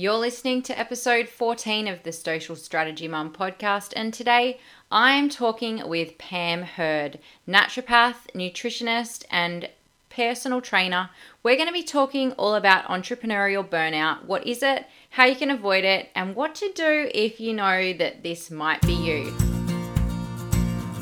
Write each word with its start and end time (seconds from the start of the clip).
You're 0.00 0.14
listening 0.14 0.62
to 0.62 0.78
episode 0.78 1.28
14 1.28 1.88
of 1.88 2.04
the 2.04 2.12
Social 2.12 2.54
Strategy 2.54 3.08
Mum 3.08 3.32
podcast, 3.32 3.92
and 3.96 4.14
today 4.14 4.60
I'm 4.92 5.28
talking 5.28 5.88
with 5.88 6.18
Pam 6.18 6.62
Hurd, 6.62 7.18
naturopath, 7.48 8.30
nutritionist, 8.32 9.24
and 9.28 9.68
personal 10.08 10.60
trainer. 10.60 11.10
We're 11.42 11.56
going 11.56 11.66
to 11.66 11.72
be 11.72 11.82
talking 11.82 12.30
all 12.34 12.54
about 12.54 12.84
entrepreneurial 12.84 13.68
burnout. 13.68 14.24
What 14.24 14.46
is 14.46 14.62
it? 14.62 14.86
How 15.10 15.24
you 15.24 15.34
can 15.34 15.50
avoid 15.50 15.82
it, 15.82 16.10
and 16.14 16.36
what 16.36 16.54
to 16.54 16.70
do 16.76 17.10
if 17.12 17.40
you 17.40 17.52
know 17.52 17.92
that 17.94 18.22
this 18.22 18.52
might 18.52 18.80
be 18.82 18.94
you. 18.94 19.36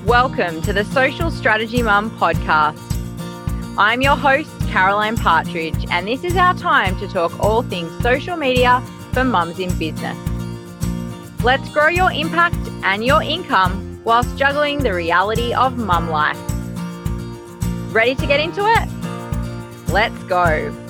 Welcome 0.06 0.62
to 0.62 0.72
the 0.72 0.84
Social 0.84 1.30
Strategy 1.30 1.82
Mum 1.82 2.18
podcast. 2.18 2.80
I'm 3.76 4.00
your 4.00 4.16
host, 4.16 4.55
Caroline 4.76 5.16
Partridge, 5.16 5.86
and 5.90 6.06
this 6.06 6.22
is 6.22 6.36
our 6.36 6.52
time 6.52 7.00
to 7.00 7.08
talk 7.08 7.32
all 7.40 7.62
things 7.62 7.90
social 8.02 8.36
media 8.36 8.82
for 9.14 9.24
mums 9.24 9.58
in 9.58 9.70
business. 9.78 10.18
Let's 11.42 11.66
grow 11.70 11.88
your 11.88 12.12
impact 12.12 12.58
and 12.84 13.02
your 13.02 13.22
income 13.22 13.98
whilst 14.04 14.36
juggling 14.36 14.80
the 14.80 14.92
reality 14.92 15.54
of 15.54 15.78
mum 15.78 16.10
life. 16.10 16.38
Ready 17.90 18.14
to 18.16 18.26
get 18.26 18.38
into 18.38 18.60
it? 18.66 19.90
Let's 19.90 20.22
go. 20.24 20.85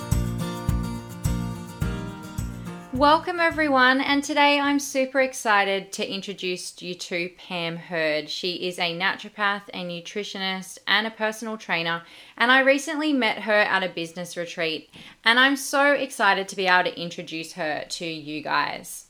Welcome, 2.96 3.40
everyone, 3.40 4.00
and 4.00 4.24
today 4.24 4.58
I'm 4.58 4.78
super 4.78 5.20
excited 5.20 5.92
to 5.92 6.10
introduce 6.10 6.80
you 6.80 6.94
to 6.94 7.28
Pam 7.36 7.76
Hurd. 7.76 8.30
She 8.30 8.66
is 8.66 8.78
a 8.78 8.98
naturopath, 8.98 9.68
a 9.74 9.84
nutritionist, 9.84 10.78
and 10.86 11.06
a 11.06 11.10
personal 11.10 11.58
trainer, 11.58 12.04
and 12.38 12.50
I 12.50 12.60
recently 12.60 13.12
met 13.12 13.40
her 13.40 13.52
at 13.52 13.82
a 13.82 13.90
business 13.90 14.34
retreat, 14.38 14.88
and 15.24 15.38
I'm 15.38 15.56
so 15.56 15.92
excited 15.92 16.48
to 16.48 16.56
be 16.56 16.68
able 16.68 16.90
to 16.90 16.98
introduce 16.98 17.52
her 17.52 17.84
to 17.86 18.06
you 18.06 18.42
guys. 18.42 19.08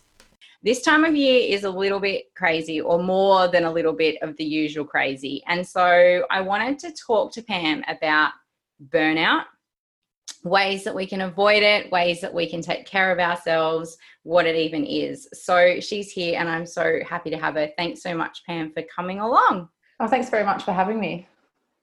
This 0.65 0.83
time 0.83 1.05
of 1.05 1.15
year 1.15 1.55
is 1.55 1.63
a 1.63 1.71
little 1.71 2.01
bit 2.01 2.35
crazy, 2.35 2.80
or 2.80 3.01
more 3.01 3.47
than 3.47 3.66
a 3.66 3.73
little 3.73 3.93
bit 3.93 4.21
of 4.21 4.37
the 4.37 4.45
usual 4.45 4.85
crazy, 4.85 5.45
and 5.47 5.65
so 5.65 6.27
I 6.29 6.41
wanted 6.41 6.80
to 6.80 6.93
talk 6.93 7.30
to 7.35 7.43
Pam 7.43 7.85
about 7.87 8.32
burnout 8.88 9.45
ways 10.49 10.85
that 10.85 10.95
we 10.95 11.07
can 11.07 11.23
avoid 11.23 11.63
it, 11.63 11.91
ways 11.91 12.21
that 12.21 12.33
we 12.33 12.49
can 12.49 12.63
take 12.63 12.87
care 12.87 13.13
of 13.13 13.19
ourselves, 13.19 13.97
what 14.23 14.47
it 14.47 14.57
even 14.57 14.85
is. 14.85 15.29
So 15.33 15.80
she's 15.80 16.11
here 16.11 16.38
and 16.38 16.49
I'm 16.49 16.66
so 16.66 17.01
happy 17.09 17.30
to 17.30 17.38
have 17.38 17.55
her. 17.55 17.71
Thanks 17.77 18.03
so 18.03 18.16
much, 18.16 18.45
Pam, 18.47 18.73
for 18.73 18.83
coming 18.83 19.21
along. 19.21 19.69
Oh, 20.01 20.07
thanks 20.07 20.30
very 20.30 20.45
much 20.45 20.65
for 20.65 20.73
having 20.73 21.01
me. 21.01 21.27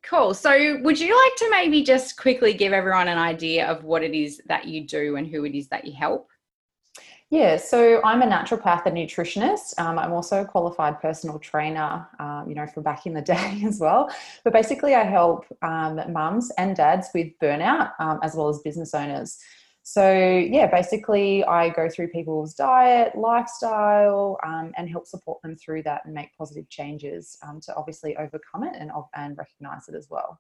Cool. 0.04 0.34
So, 0.34 0.80
would 0.82 1.00
you 1.00 1.16
like 1.16 1.36
to 1.38 1.50
maybe 1.50 1.82
just 1.82 2.18
quickly 2.18 2.54
give 2.54 2.74
everyone 2.74 3.08
an 3.08 3.18
idea 3.18 3.66
of 3.66 3.86
what 3.86 4.04
it 4.04 4.14
is 4.14 4.42
that 4.48 4.68
you 4.68 4.86
do 4.86 5.16
and 5.16 5.26
who 5.26 5.46
it 5.46 5.56
is 5.56 5.70
that 5.70 5.86
you 5.86 5.94
help? 5.94 6.30
Yeah, 7.30 7.58
so 7.58 8.00
I'm 8.04 8.22
a 8.22 8.28
naturopath 8.28 8.86
and 8.86 8.96
nutritionist. 8.96 9.80
Um, 9.80 9.98
I'm 9.98 10.14
also 10.14 10.42
a 10.42 10.46
qualified 10.46 11.02
personal 11.02 11.40
trainer, 11.40 12.08
um, 12.20 12.46
you 12.48 12.54
know, 12.54 12.68
from 12.68 12.84
back 12.84 13.06
in 13.08 13.14
the 13.14 13.22
day 13.34 13.64
as 13.66 13.80
well. 13.80 14.14
But 14.44 14.54
basically, 14.54 14.94
I 14.94 15.04
help 15.04 15.46
um, 15.64 16.00
mums 16.12 16.52
and 16.58 16.76
dads 16.76 17.08
with 17.14 17.32
burnout 17.42 17.92
um, 18.00 18.20
as 18.22 18.36
well 18.36 18.50
as 18.50 18.60
business 18.60 18.94
owners. 18.94 19.40
So, 19.86 20.14
yeah, 20.14 20.68
basically, 20.68 21.44
I 21.44 21.70
go 21.70 21.90
through 21.90 22.10
people's 22.10 22.54
diet, 22.54 23.18
lifestyle, 23.18 24.38
um, 24.46 24.72
and 24.78 24.88
help 24.88 25.08
support 25.08 25.42
them 25.42 25.58
through 25.58 25.84
that 25.84 26.06
and 26.06 26.14
make 26.14 26.30
positive 26.38 26.70
changes 26.70 27.38
to 27.64 27.76
obviously 27.76 28.16
overcome 28.16 28.64
it 28.64 28.76
and, 28.80 28.92
and 29.16 29.38
recognize 29.38 29.90
it 29.90 29.96
as 29.96 30.08
well. 30.10 30.40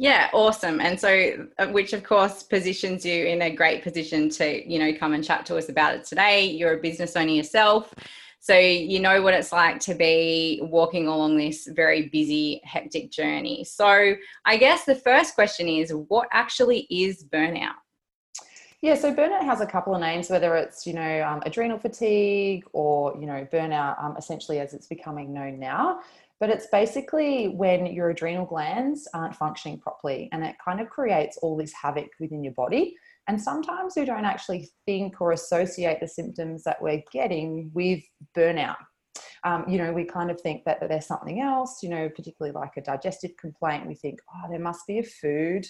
Yeah, 0.00 0.30
awesome. 0.32 0.80
And 0.80 0.98
so, 0.98 1.48
uh, 1.58 1.66
which 1.66 1.92
of 1.92 2.04
course 2.04 2.44
positions 2.44 3.04
you 3.04 3.26
in 3.26 3.42
a 3.42 3.50
great 3.50 3.82
position 3.82 4.28
to, 4.30 4.70
you 4.70 4.78
know, 4.78 4.96
come 4.96 5.12
and 5.12 5.24
chat 5.24 5.44
to 5.46 5.56
us 5.56 5.68
about 5.68 5.96
it 5.96 6.04
today. 6.04 6.46
You're 6.46 6.74
a 6.74 6.80
business 6.80 7.16
owner 7.16 7.32
yourself. 7.32 7.92
So, 8.38 8.56
you 8.56 9.00
know 9.00 9.20
what 9.22 9.34
it's 9.34 9.50
like 9.50 9.80
to 9.80 9.96
be 9.96 10.60
walking 10.62 11.08
along 11.08 11.36
this 11.36 11.66
very 11.66 12.08
busy, 12.10 12.60
hectic 12.62 13.10
journey. 13.10 13.64
So, 13.64 14.14
I 14.44 14.56
guess 14.56 14.84
the 14.84 14.94
first 14.94 15.34
question 15.34 15.66
is 15.66 15.92
what 15.92 16.28
actually 16.30 16.86
is 16.90 17.24
burnout? 17.24 17.74
Yeah, 18.80 18.94
so 18.94 19.12
burnout 19.12 19.42
has 19.42 19.60
a 19.60 19.66
couple 19.66 19.96
of 19.96 20.00
names, 20.00 20.30
whether 20.30 20.54
it's 20.54 20.86
you 20.86 20.92
know 20.92 21.22
um, 21.24 21.42
adrenal 21.44 21.80
fatigue 21.80 22.64
or 22.72 23.16
you 23.20 23.26
know 23.26 23.44
burnout, 23.52 24.00
um, 24.00 24.14
essentially 24.16 24.60
as 24.60 24.74
it's 24.74 24.86
becoming 24.86 25.34
known 25.34 25.58
now. 25.58 25.98
But 26.40 26.50
it's 26.50 26.68
basically 26.70 27.48
when 27.48 27.86
your 27.86 28.10
adrenal 28.10 28.46
glands 28.46 29.08
aren't 29.12 29.34
functioning 29.34 29.80
properly 29.80 30.28
and 30.32 30.44
it 30.44 30.54
kind 30.64 30.80
of 30.80 30.88
creates 30.88 31.36
all 31.38 31.56
this 31.56 31.72
havoc 31.72 32.10
within 32.20 32.44
your 32.44 32.52
body. 32.52 32.94
And 33.26 33.40
sometimes 33.40 33.94
we 33.96 34.04
don't 34.04 34.24
actually 34.24 34.70
think 34.86 35.20
or 35.20 35.32
associate 35.32 35.98
the 36.00 36.06
symptoms 36.06 36.62
that 36.64 36.80
we're 36.80 37.02
getting 37.12 37.70
with 37.74 38.02
burnout. 38.36 38.76
Um, 39.44 39.64
you 39.68 39.78
know, 39.78 39.92
we 39.92 40.04
kind 40.04 40.30
of 40.30 40.40
think 40.40 40.64
that, 40.64 40.80
that 40.80 40.88
there's 40.88 41.06
something 41.06 41.40
else, 41.40 41.82
you 41.82 41.88
know, 41.88 42.08
particularly 42.08 42.54
like 42.54 42.76
a 42.76 42.82
digestive 42.82 43.36
complaint. 43.36 43.86
We 43.86 43.94
think, 43.94 44.20
oh, 44.32 44.48
there 44.50 44.60
must 44.60 44.86
be 44.86 44.98
a 44.98 45.02
food 45.02 45.66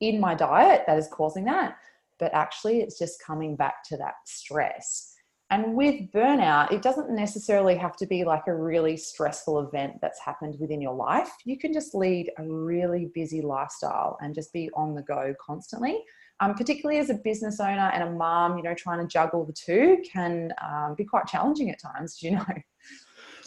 in 0.00 0.20
my 0.20 0.34
diet 0.34 0.84
that 0.86 0.98
is 0.98 1.08
causing 1.08 1.44
that. 1.44 1.76
But 2.18 2.32
actually, 2.34 2.80
it's 2.80 2.98
just 2.98 3.22
coming 3.22 3.56
back 3.56 3.84
to 3.88 3.96
that 3.98 4.14
stress. 4.24 5.15
And 5.50 5.74
with 5.74 6.10
burnout, 6.10 6.72
it 6.72 6.82
doesn't 6.82 7.08
necessarily 7.10 7.76
have 7.76 7.96
to 7.98 8.06
be 8.06 8.24
like 8.24 8.48
a 8.48 8.54
really 8.54 8.96
stressful 8.96 9.60
event 9.60 9.94
that's 10.02 10.20
happened 10.20 10.56
within 10.58 10.80
your 10.80 10.94
life. 10.94 11.30
You 11.44 11.56
can 11.56 11.72
just 11.72 11.94
lead 11.94 12.32
a 12.38 12.44
really 12.44 13.10
busy 13.14 13.40
lifestyle 13.40 14.18
and 14.20 14.34
just 14.34 14.52
be 14.52 14.70
on 14.74 14.94
the 14.94 15.02
go 15.02 15.34
constantly. 15.40 16.02
Um, 16.40 16.54
particularly 16.54 17.00
as 17.00 17.08
a 17.08 17.14
business 17.14 17.60
owner 17.60 17.90
and 17.94 18.02
a 18.02 18.10
mom, 18.10 18.58
you 18.58 18.62
know, 18.62 18.74
trying 18.74 19.00
to 19.00 19.06
juggle 19.06 19.46
the 19.46 19.54
two 19.54 20.02
can 20.12 20.52
um, 20.62 20.94
be 20.94 21.04
quite 21.04 21.26
challenging 21.26 21.70
at 21.70 21.80
times, 21.80 22.18
you 22.20 22.32
know. 22.32 22.44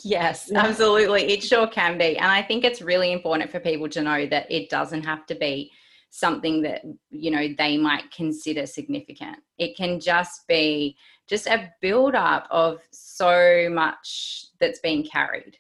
Yes, 0.04 0.52
absolutely. 0.56 1.24
It 1.24 1.44
sure 1.44 1.68
can 1.68 1.98
be. 1.98 2.18
And 2.18 2.26
I 2.26 2.42
think 2.42 2.64
it's 2.64 2.82
really 2.82 3.12
important 3.12 3.52
for 3.52 3.60
people 3.60 3.90
to 3.90 4.02
know 4.02 4.26
that 4.28 4.50
it 4.50 4.70
doesn't 4.70 5.04
have 5.04 5.26
to 5.28 5.36
be 5.36 5.72
something 6.10 6.64
that, 6.64 6.82
you 7.12 7.30
know, 7.30 7.54
they 7.58 7.78
might 7.78 8.10
consider 8.12 8.66
significant. 8.66 9.38
It 9.60 9.78
can 9.78 10.00
just 10.00 10.48
be 10.48 10.98
just 11.30 11.48
a 11.48 11.72
build 11.82 12.16
up 12.16 12.48
of 12.50 12.82
so 12.92 13.70
much 13.72 14.48
that's 14.60 14.80
being 14.80 15.04
carried. 15.04 15.58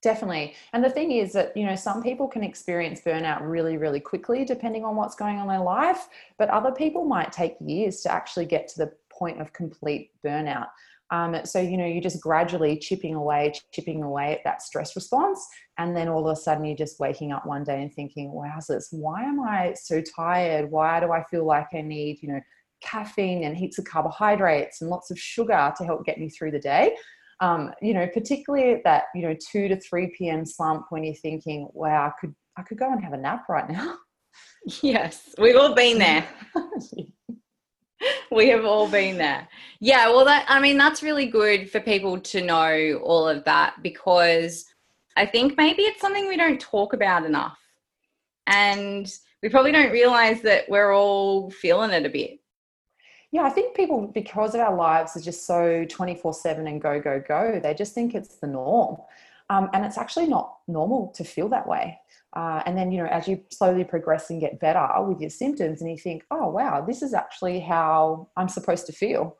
Definitely. 0.00 0.54
And 0.72 0.84
the 0.84 0.90
thing 0.90 1.10
is 1.10 1.32
that 1.32 1.56
you 1.56 1.66
know 1.66 1.74
some 1.74 2.02
people 2.02 2.28
can 2.28 2.44
experience 2.44 3.00
burnout 3.00 3.40
really 3.42 3.76
really 3.76 3.98
quickly 3.98 4.44
depending 4.44 4.84
on 4.84 4.94
what's 4.94 5.16
going 5.16 5.38
on 5.38 5.42
in 5.42 5.48
their 5.48 5.58
life 5.58 6.08
but 6.38 6.48
other 6.50 6.70
people 6.70 7.04
might 7.04 7.32
take 7.32 7.56
years 7.60 8.00
to 8.02 8.12
actually 8.12 8.46
get 8.46 8.68
to 8.68 8.78
the 8.78 8.92
point 9.10 9.40
of 9.40 9.52
complete 9.52 10.12
burnout. 10.24 10.68
Um, 11.10 11.34
so 11.44 11.58
you 11.58 11.76
know 11.76 11.86
you're 11.86 12.02
just 12.02 12.20
gradually 12.20 12.78
chipping 12.78 13.14
away 13.14 13.54
chipping 13.72 14.04
away 14.04 14.34
at 14.34 14.44
that 14.44 14.62
stress 14.62 14.94
response 14.94 15.44
and 15.78 15.96
then 15.96 16.08
all 16.08 16.28
of 16.28 16.36
a 16.36 16.40
sudden 16.40 16.64
you're 16.64 16.76
just 16.76 17.00
waking 17.00 17.32
up 17.32 17.44
one 17.44 17.64
day 17.64 17.82
and 17.82 17.92
thinking 17.92 18.30
wowzers 18.30 18.88
why 18.92 19.22
am 19.24 19.40
i 19.40 19.72
so 19.74 20.02
tired? 20.02 20.70
Why 20.70 21.00
do 21.00 21.10
i 21.10 21.24
feel 21.24 21.46
like 21.46 21.68
i 21.74 21.80
need 21.80 22.18
you 22.22 22.28
know 22.28 22.40
caffeine 22.82 23.44
and 23.44 23.56
heaps 23.56 23.78
of 23.78 23.84
carbohydrates 23.84 24.80
and 24.80 24.90
lots 24.90 25.10
of 25.10 25.18
sugar 25.18 25.72
to 25.76 25.84
help 25.84 26.04
get 26.04 26.18
me 26.18 26.28
through 26.28 26.50
the 26.50 26.58
day. 26.58 26.94
Um, 27.40 27.70
you 27.80 27.94
know, 27.94 28.06
particularly 28.12 28.72
at 28.72 28.84
that, 28.84 29.04
you 29.14 29.22
know, 29.22 29.34
two 29.50 29.68
to 29.68 29.78
three 29.80 30.12
p.m. 30.18 30.44
slump 30.44 30.86
when 30.90 31.04
you're 31.04 31.14
thinking, 31.14 31.68
"Wow, 31.72 32.08
I 32.08 32.12
could, 32.20 32.34
I 32.56 32.62
could 32.62 32.78
go 32.78 32.90
and 32.90 33.02
have 33.02 33.12
a 33.12 33.16
nap 33.16 33.48
right 33.48 33.68
now." 33.68 33.96
Yes, 34.82 35.34
we've 35.38 35.56
all 35.56 35.74
been 35.74 35.98
there. 35.98 36.28
we 38.30 38.48
have 38.48 38.64
all 38.64 38.88
been 38.88 39.18
there. 39.18 39.48
Yeah, 39.80 40.08
well, 40.08 40.24
that 40.24 40.44
I 40.48 40.60
mean, 40.60 40.76
that's 40.76 41.02
really 41.02 41.26
good 41.26 41.70
for 41.70 41.80
people 41.80 42.20
to 42.20 42.42
know 42.42 43.00
all 43.02 43.28
of 43.28 43.44
that 43.44 43.76
because 43.82 44.64
I 45.16 45.26
think 45.26 45.56
maybe 45.56 45.82
it's 45.82 46.00
something 46.00 46.28
we 46.28 46.36
don't 46.36 46.60
talk 46.60 46.92
about 46.92 47.24
enough, 47.24 47.58
and 48.46 49.10
we 49.42 49.48
probably 49.48 49.72
don't 49.72 49.92
realize 49.92 50.42
that 50.42 50.68
we're 50.68 50.94
all 50.94 51.50
feeling 51.50 51.90
it 51.90 52.04
a 52.04 52.10
bit 52.10 52.38
yeah, 53.30 53.42
I 53.42 53.50
think 53.50 53.76
people, 53.76 54.06
because 54.06 54.54
of 54.54 54.60
our 54.60 54.74
lives 54.74 55.16
are 55.16 55.20
just 55.20 55.46
so 55.46 55.84
24 55.88 56.32
7 56.32 56.66
and 56.66 56.80
go, 56.80 57.00
go, 57.00 57.22
go, 57.26 57.60
they 57.62 57.74
just 57.74 57.94
think 57.94 58.14
it's 58.14 58.36
the 58.36 58.46
norm. 58.46 58.96
Um, 59.50 59.70
and 59.72 59.84
it's 59.84 59.98
actually 59.98 60.28
not 60.28 60.56
normal 60.66 61.08
to 61.16 61.24
feel 61.24 61.48
that 61.50 61.66
way. 61.66 61.98
Uh, 62.34 62.62
and 62.66 62.76
then, 62.76 62.92
you 62.92 63.02
know, 63.02 63.08
as 63.08 63.26
you 63.26 63.42
slowly 63.50 63.84
progress 63.84 64.30
and 64.30 64.40
get 64.40 64.60
better 64.60 64.86
with 65.02 65.20
your 65.20 65.30
symptoms, 65.30 65.80
and 65.80 65.90
you 65.90 65.96
think, 65.96 66.24
oh, 66.30 66.48
wow, 66.48 66.84
this 66.86 67.02
is 67.02 67.14
actually 67.14 67.60
how 67.60 68.28
I'm 68.36 68.48
supposed 68.48 68.86
to 68.86 68.92
feel. 68.92 69.36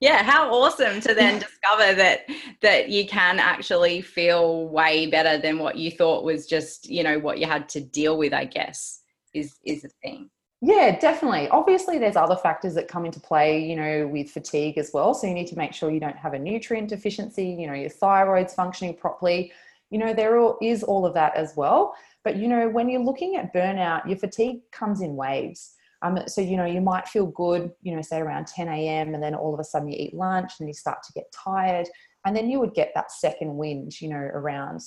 Yeah, 0.00 0.24
how 0.24 0.52
awesome 0.52 1.00
to 1.00 1.14
then 1.14 1.38
discover 1.38 1.94
that 1.94 2.26
that 2.60 2.88
you 2.88 3.06
can 3.06 3.38
actually 3.38 4.00
feel 4.00 4.68
way 4.68 5.06
better 5.06 5.38
than 5.38 5.60
what 5.60 5.76
you 5.76 5.92
thought 5.92 6.24
was 6.24 6.46
just, 6.46 6.90
you 6.90 7.04
know, 7.04 7.20
what 7.20 7.38
you 7.38 7.46
had 7.46 7.68
to 7.70 7.80
deal 7.80 8.18
with, 8.18 8.34
I 8.34 8.44
guess, 8.44 9.00
is 9.32 9.58
is 9.64 9.82
the 9.82 9.90
thing. 10.02 10.28
Yeah, 10.64 10.96
definitely. 10.96 11.48
Obviously, 11.48 11.98
there's 11.98 12.14
other 12.14 12.36
factors 12.36 12.74
that 12.74 12.86
come 12.86 13.04
into 13.04 13.18
play, 13.18 13.58
you 13.64 13.74
know, 13.74 14.06
with 14.06 14.30
fatigue 14.30 14.78
as 14.78 14.92
well. 14.94 15.12
So 15.12 15.26
you 15.26 15.34
need 15.34 15.48
to 15.48 15.56
make 15.58 15.72
sure 15.72 15.90
you 15.90 15.98
don't 15.98 16.16
have 16.16 16.34
a 16.34 16.38
nutrient 16.38 16.88
deficiency, 16.88 17.46
you 17.46 17.66
know, 17.66 17.72
your 17.72 17.90
thyroid's 17.90 18.54
functioning 18.54 18.94
properly. 18.94 19.52
You 19.90 19.98
know, 19.98 20.14
there 20.14 20.40
is 20.62 20.84
all 20.84 21.04
of 21.04 21.14
that 21.14 21.34
as 21.34 21.54
well. 21.56 21.94
But, 22.22 22.36
you 22.36 22.46
know, 22.46 22.68
when 22.68 22.88
you're 22.88 23.02
looking 23.02 23.34
at 23.34 23.52
burnout, 23.52 24.06
your 24.06 24.16
fatigue 24.16 24.60
comes 24.70 25.00
in 25.00 25.16
waves. 25.16 25.74
Um, 26.02 26.18
so, 26.28 26.40
you 26.40 26.56
know, 26.56 26.64
you 26.64 26.80
might 26.80 27.08
feel 27.08 27.26
good, 27.26 27.72
you 27.82 27.96
know, 27.96 28.02
say 28.02 28.18
around 28.20 28.46
10 28.46 28.68
a.m., 28.68 29.14
and 29.14 29.22
then 29.22 29.34
all 29.34 29.52
of 29.54 29.58
a 29.60 29.64
sudden 29.64 29.88
you 29.88 29.96
eat 29.98 30.14
lunch 30.14 30.52
and 30.60 30.68
you 30.68 30.74
start 30.74 31.02
to 31.02 31.12
get 31.12 31.24
tired. 31.32 31.88
And 32.24 32.36
then 32.36 32.48
you 32.48 32.60
would 32.60 32.74
get 32.74 32.92
that 32.94 33.10
second 33.10 33.56
wind, 33.56 34.00
you 34.00 34.08
know, 34.08 34.16
around 34.16 34.80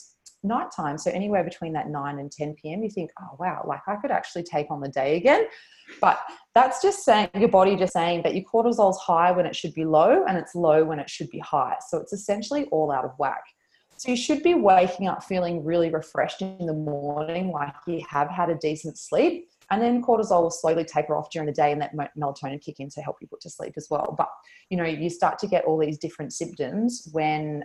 nighttime. 0.45 0.97
So, 0.97 1.12
anywhere 1.12 1.44
between 1.44 1.74
that 1.74 1.89
9 1.89 2.19
and 2.19 2.31
10 2.31 2.56
p.m., 2.62 2.83
you 2.83 2.89
think, 2.89 3.12
oh, 3.21 3.36
wow, 3.39 3.63
like 3.68 3.81
I 3.88 3.95
could 3.95 4.12
actually 4.12 4.44
take 4.44 4.69
on 4.69 4.81
the 4.81 4.89
day 4.89 5.18
again. 5.18 5.45
But 6.01 6.19
that's 6.53 6.81
just 6.81 7.03
saying 7.03 7.30
your 7.36 7.50
body 7.50 7.75
just 7.75 7.94
saying 7.94 8.24
that 8.24 8.36
your 8.36 8.44
cortisol's 8.44 9.00
high 9.00 9.31
when 9.31 9.45
it 9.45 9.56
should 9.56 9.74
be 9.74 9.86
low 9.86 10.25
and 10.27 10.38
it's 10.38 10.56
low 10.56 10.83
when 10.83 11.00
it 11.00 11.09
should 11.09 11.30
be 11.30 11.39
high. 11.39 11.75
So, 11.89 11.97
it's 11.97 12.13
essentially 12.13 12.65
all 12.65 12.92
out 12.92 13.06
of 13.06 13.12
whack. 13.18 13.44
So 13.97 14.12
you 14.12 14.18
should 14.18 14.44
be 14.44 14.53
waking 14.53 15.07
up 15.07 15.24
feeling 15.24 15.63
really 15.63 15.89
refreshed 15.89 16.42
in 16.42 16.65
the 16.65 16.74
morning, 16.74 17.51
like 17.51 17.74
you 17.88 18.03
have 18.09 18.30
had 18.30 18.50
a 18.50 18.56
decent 18.56 18.98
sleep. 18.98 19.48
And 19.71 19.81
then 19.81 20.03
cortisol 20.03 20.44
will 20.44 20.51
slowly 20.51 20.83
taper 20.83 21.15
off 21.15 21.31
during 21.31 21.48
the 21.48 21.53
day 21.53 21.71
and 21.71 21.81
that 21.81 21.95
melatonin 22.18 22.62
kick 22.62 22.80
in 22.80 22.89
to 22.89 23.01
help 23.01 23.18
you 23.21 23.27
put 23.27 23.41
to 23.41 23.50
sleep 23.50 23.74
as 23.77 23.88
well. 23.89 24.13
But 24.18 24.30
you 24.69 24.77
know, 24.77 24.83
you 24.83 25.09
start 25.09 25.39
to 25.39 25.48
get 25.48 25.65
all 25.65 25.80
these 25.80 25.98
different 25.98 26.33
symptoms 26.33 27.07
when 27.13 27.63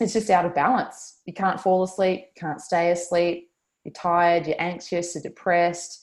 it's 0.00 0.12
just 0.12 0.30
out 0.30 0.44
of 0.44 0.54
balance. 0.54 1.20
You 1.26 1.32
can't 1.32 1.60
fall 1.60 1.82
asleep, 1.82 2.26
can't 2.36 2.60
stay 2.60 2.90
asleep, 2.90 3.50
you're 3.84 3.92
tired, 3.92 4.46
you're 4.46 4.60
anxious, 4.60 5.14
you're 5.14 5.22
depressed. 5.22 6.02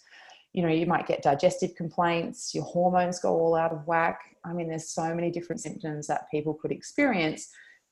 You 0.53 0.63
know, 0.63 0.69
you 0.69 0.85
might 0.85 1.07
get 1.07 1.21
digestive 1.21 1.75
complaints, 1.75 2.53
your 2.53 2.65
hormones 2.65 3.19
go 3.19 3.33
all 3.33 3.55
out 3.55 3.71
of 3.71 3.87
whack. 3.87 4.19
I 4.43 4.53
mean, 4.53 4.67
there's 4.67 4.89
so 4.89 5.13
many 5.15 5.31
different 5.31 5.61
symptoms 5.61 6.07
that 6.07 6.29
people 6.29 6.53
could 6.53 6.71
experience 6.71 7.49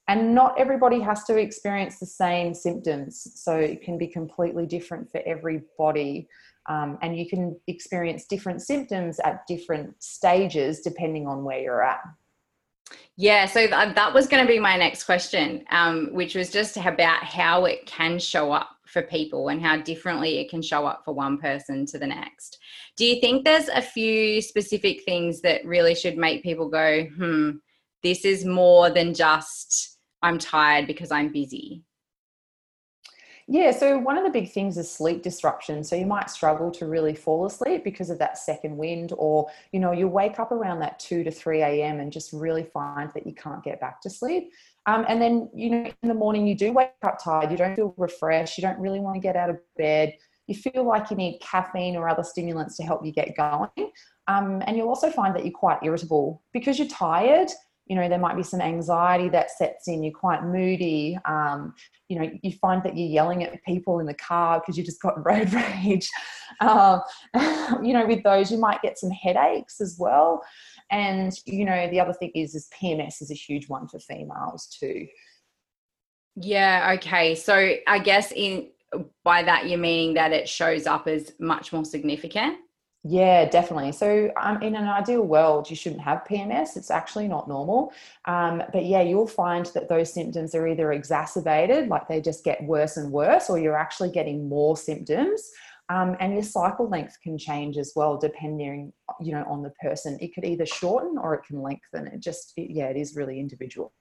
and 0.09 0.33
not 0.33 0.59
everybody 0.59 0.99
has 0.99 1.23
to 1.25 1.37
experience 1.37 1.99
the 1.99 2.05
same 2.05 2.55
symptoms 2.55 3.27
so 3.35 3.55
it 3.55 3.83
can 3.83 3.97
be 3.97 4.07
completely 4.07 4.65
different 4.65 5.09
for 5.11 5.21
everybody 5.25 6.27
um, 6.65 6.97
and 7.01 7.17
you 7.17 7.29
can 7.29 7.55
experience 7.67 8.25
different 8.25 8.61
symptoms 8.61 9.19
at 9.23 9.45
different 9.47 9.93
stages 10.01 10.81
depending 10.81 11.27
on 11.27 11.43
where 11.43 11.59
you're 11.59 11.83
at 11.83 12.01
yeah, 13.15 13.45
so 13.45 13.59
th- 13.68 13.95
that 13.95 14.13
was 14.13 14.27
going 14.27 14.45
to 14.45 14.47
be 14.47 14.59
my 14.59 14.77
next 14.77 15.03
question, 15.03 15.65
um, 15.71 16.07
which 16.13 16.36
was 16.36 16.50
just 16.50 16.77
about 16.77 17.24
how 17.24 17.65
it 17.65 17.86
can 17.86 18.18
show 18.18 18.51
up 18.51 18.69
for 18.86 19.01
people 19.03 19.50
and 19.50 19.62
how 19.62 19.77
differently 19.77 20.39
it 20.39 20.50
can 20.50 20.62
show 20.62 20.86
up 20.86 21.03
for 21.06 21.13
one 21.13 21.38
person 21.38 21.86
to 21.86 22.00
the 22.00 22.07
next. 22.07 22.59
Do 22.95 23.06
you 23.06 23.19
think 23.21 23.44
there's 23.44 23.68
a 23.68 23.81
few 23.81 24.41
specific 24.41 25.03
things 25.03 25.41
that 25.41 25.65
really 25.65 25.95
should 25.95 26.18
make 26.18 26.44
people 26.44 26.69
go, 26.69 27.03
hmm, 27.15 27.51
this 28.03 28.25
is 28.25 28.45
more 28.45 28.89
than 28.89 29.13
just 29.13 29.97
I'm 30.21 30.39
tired 30.39 30.88
because 30.88 31.12
I'm 31.12 31.31
busy? 31.31 31.83
Yeah, 33.51 33.71
so 33.71 33.97
one 33.97 34.15
of 34.15 34.23
the 34.23 34.29
big 34.29 34.51
things 34.51 34.77
is 34.77 34.91
sleep 34.91 35.23
disruption. 35.23 35.83
So 35.83 35.95
you 35.95 36.05
might 36.05 36.29
struggle 36.29 36.69
to 36.69 36.85
really 36.85 37.15
fall 37.15 37.47
asleep 37.47 37.83
because 37.83 38.11
of 38.11 38.19
that 38.19 38.37
second 38.37 38.77
wind, 38.77 39.11
or 39.17 39.47
you 39.71 39.79
know, 39.79 39.91
you 39.91 40.07
wake 40.07 40.39
up 40.39 40.51
around 40.51 40.81
that 40.81 40.99
2 40.99 41.23
to 41.23 41.31
3 41.31 41.63
a.m. 41.63 41.99
and 41.99 42.11
just 42.11 42.31
really 42.31 42.63
find 42.63 43.09
that 43.15 43.25
you 43.25 43.33
can't 43.33 43.63
get 43.63 43.81
back 43.81 44.01
to 44.01 44.09
sleep. 44.09 44.51
Um, 44.85 45.03
and 45.09 45.19
then, 45.19 45.49
you 45.55 45.71
know, 45.71 45.91
in 46.03 46.09
the 46.09 46.13
morning 46.13 46.45
you 46.45 46.53
do 46.53 46.71
wake 46.71 46.91
up 47.01 47.17
tired, 47.23 47.49
you 47.49 47.57
don't 47.57 47.75
feel 47.75 47.95
refreshed, 47.97 48.55
you 48.55 48.61
don't 48.61 48.77
really 48.77 48.99
want 48.99 49.15
to 49.15 49.19
get 49.19 49.35
out 49.35 49.49
of 49.49 49.57
bed, 49.77 50.13
you 50.45 50.53
feel 50.53 50.83
like 50.83 51.09
you 51.09 51.17
need 51.17 51.39
caffeine 51.39 51.95
or 51.95 52.07
other 52.07 52.23
stimulants 52.23 52.77
to 52.77 52.83
help 52.83 53.03
you 53.03 53.11
get 53.11 53.35
going. 53.35 53.91
Um, 54.27 54.61
and 54.67 54.77
you'll 54.77 54.89
also 54.89 55.09
find 55.09 55.35
that 55.35 55.43
you're 55.43 55.51
quite 55.51 55.79
irritable 55.81 56.43
because 56.53 56.77
you're 56.77 56.87
tired 56.87 57.49
you 57.89 57.95
know 57.95 58.07
there 58.07 58.19
might 58.19 58.38
be 58.38 58.44
some 58.44 58.62
anxiety 58.62 59.27
that 59.30 59.50
sets 59.50 59.88
in 59.88 60.03
you're 60.03 60.13
quite 60.13 60.44
moody 60.44 61.18
um, 61.25 61.74
you 62.07 62.19
know 62.19 62.30
you 62.44 62.53
find 62.53 62.83
that 62.83 62.95
you're 62.95 63.09
yelling 63.09 63.44
at 63.44 63.63
people 63.65 64.00
in 64.00 64.06
the 64.06 64.13
car 64.13 64.59
because 64.59 64.77
you 64.77 64.83
just 64.83 65.01
got 65.01 65.25
road 65.25 65.51
rage. 65.51 66.09
Um, 66.62 67.01
you 67.83 67.94
know 67.94 68.06
with 68.07 68.24
those 68.24 68.51
you 68.51 68.57
might 68.57 68.81
get 68.81 68.97
some 68.97 69.12
headaches 69.12 69.81
as 69.81 69.97
well. 70.00 70.41
And 70.91 71.33
you 71.45 71.65
know 71.65 71.89
the 71.89 72.00
other 72.00 72.13
thing 72.13 72.31
is 72.36 72.56
is 72.56 72.69
pms 72.80 73.21
is 73.21 73.31
a 73.31 73.36
huge 73.36 73.68
one 73.68 73.88
for 73.88 74.00
females 74.00 74.68
too. 74.68 75.07
Yeah 76.35 76.95
okay. 76.97 77.35
So 77.35 77.75
i 77.88 78.00
guess 78.00 78.31
in 78.31 78.69
by 79.24 79.44
that 79.44 79.68
you're 79.68 79.80
meaning 79.80 80.15
that 80.15 80.31
it 80.31 80.47
shows 80.47 80.88
up 80.88 81.07
as 81.07 81.33
much 81.39 81.74
more 81.74 81.85
significant 81.85 82.57
yeah, 83.03 83.45
definitely. 83.45 83.93
So, 83.93 84.29
um, 84.41 84.61
in 84.61 84.75
an 84.75 84.87
ideal 84.87 85.21
world, 85.21 85.69
you 85.69 85.75
shouldn't 85.75 86.01
have 86.01 86.25
PMS. 86.29 86.75
It's 86.75 86.91
actually 86.91 87.29
not 87.29 87.47
normal. 87.47 87.93
Um, 88.25 88.61
but 88.73 88.85
yeah, 88.85 89.01
you'll 89.01 89.27
find 89.27 89.65
that 89.67 89.87
those 89.87 90.13
symptoms 90.13 90.53
are 90.53 90.67
either 90.67 90.91
exacerbated, 90.91 91.87
like 91.87 92.09
they 92.09 92.19
just 92.19 92.43
get 92.43 92.61
worse 92.63 92.97
and 92.97 93.11
worse, 93.11 93.49
or 93.49 93.57
you're 93.57 93.77
actually 93.77 94.11
getting 94.11 94.49
more 94.49 94.75
symptoms. 94.75 95.49
Um, 95.87 96.17
and 96.19 96.33
your 96.33 96.43
cycle 96.43 96.89
length 96.89 97.17
can 97.23 97.37
change 97.37 97.77
as 97.77 97.93
well, 97.95 98.17
depending, 98.17 98.91
you 99.21 99.31
know, 99.31 99.45
on 99.47 99.63
the 99.63 99.71
person. 99.81 100.17
It 100.21 100.35
could 100.35 100.45
either 100.45 100.65
shorten 100.65 101.17
or 101.17 101.33
it 101.33 101.43
can 101.47 101.61
lengthen. 101.61 102.05
It 102.07 102.19
just, 102.19 102.53
it, 102.57 102.69
yeah, 102.69 102.87
it 102.87 102.97
is 102.97 103.15
really 103.15 103.39
individual. 103.39 103.93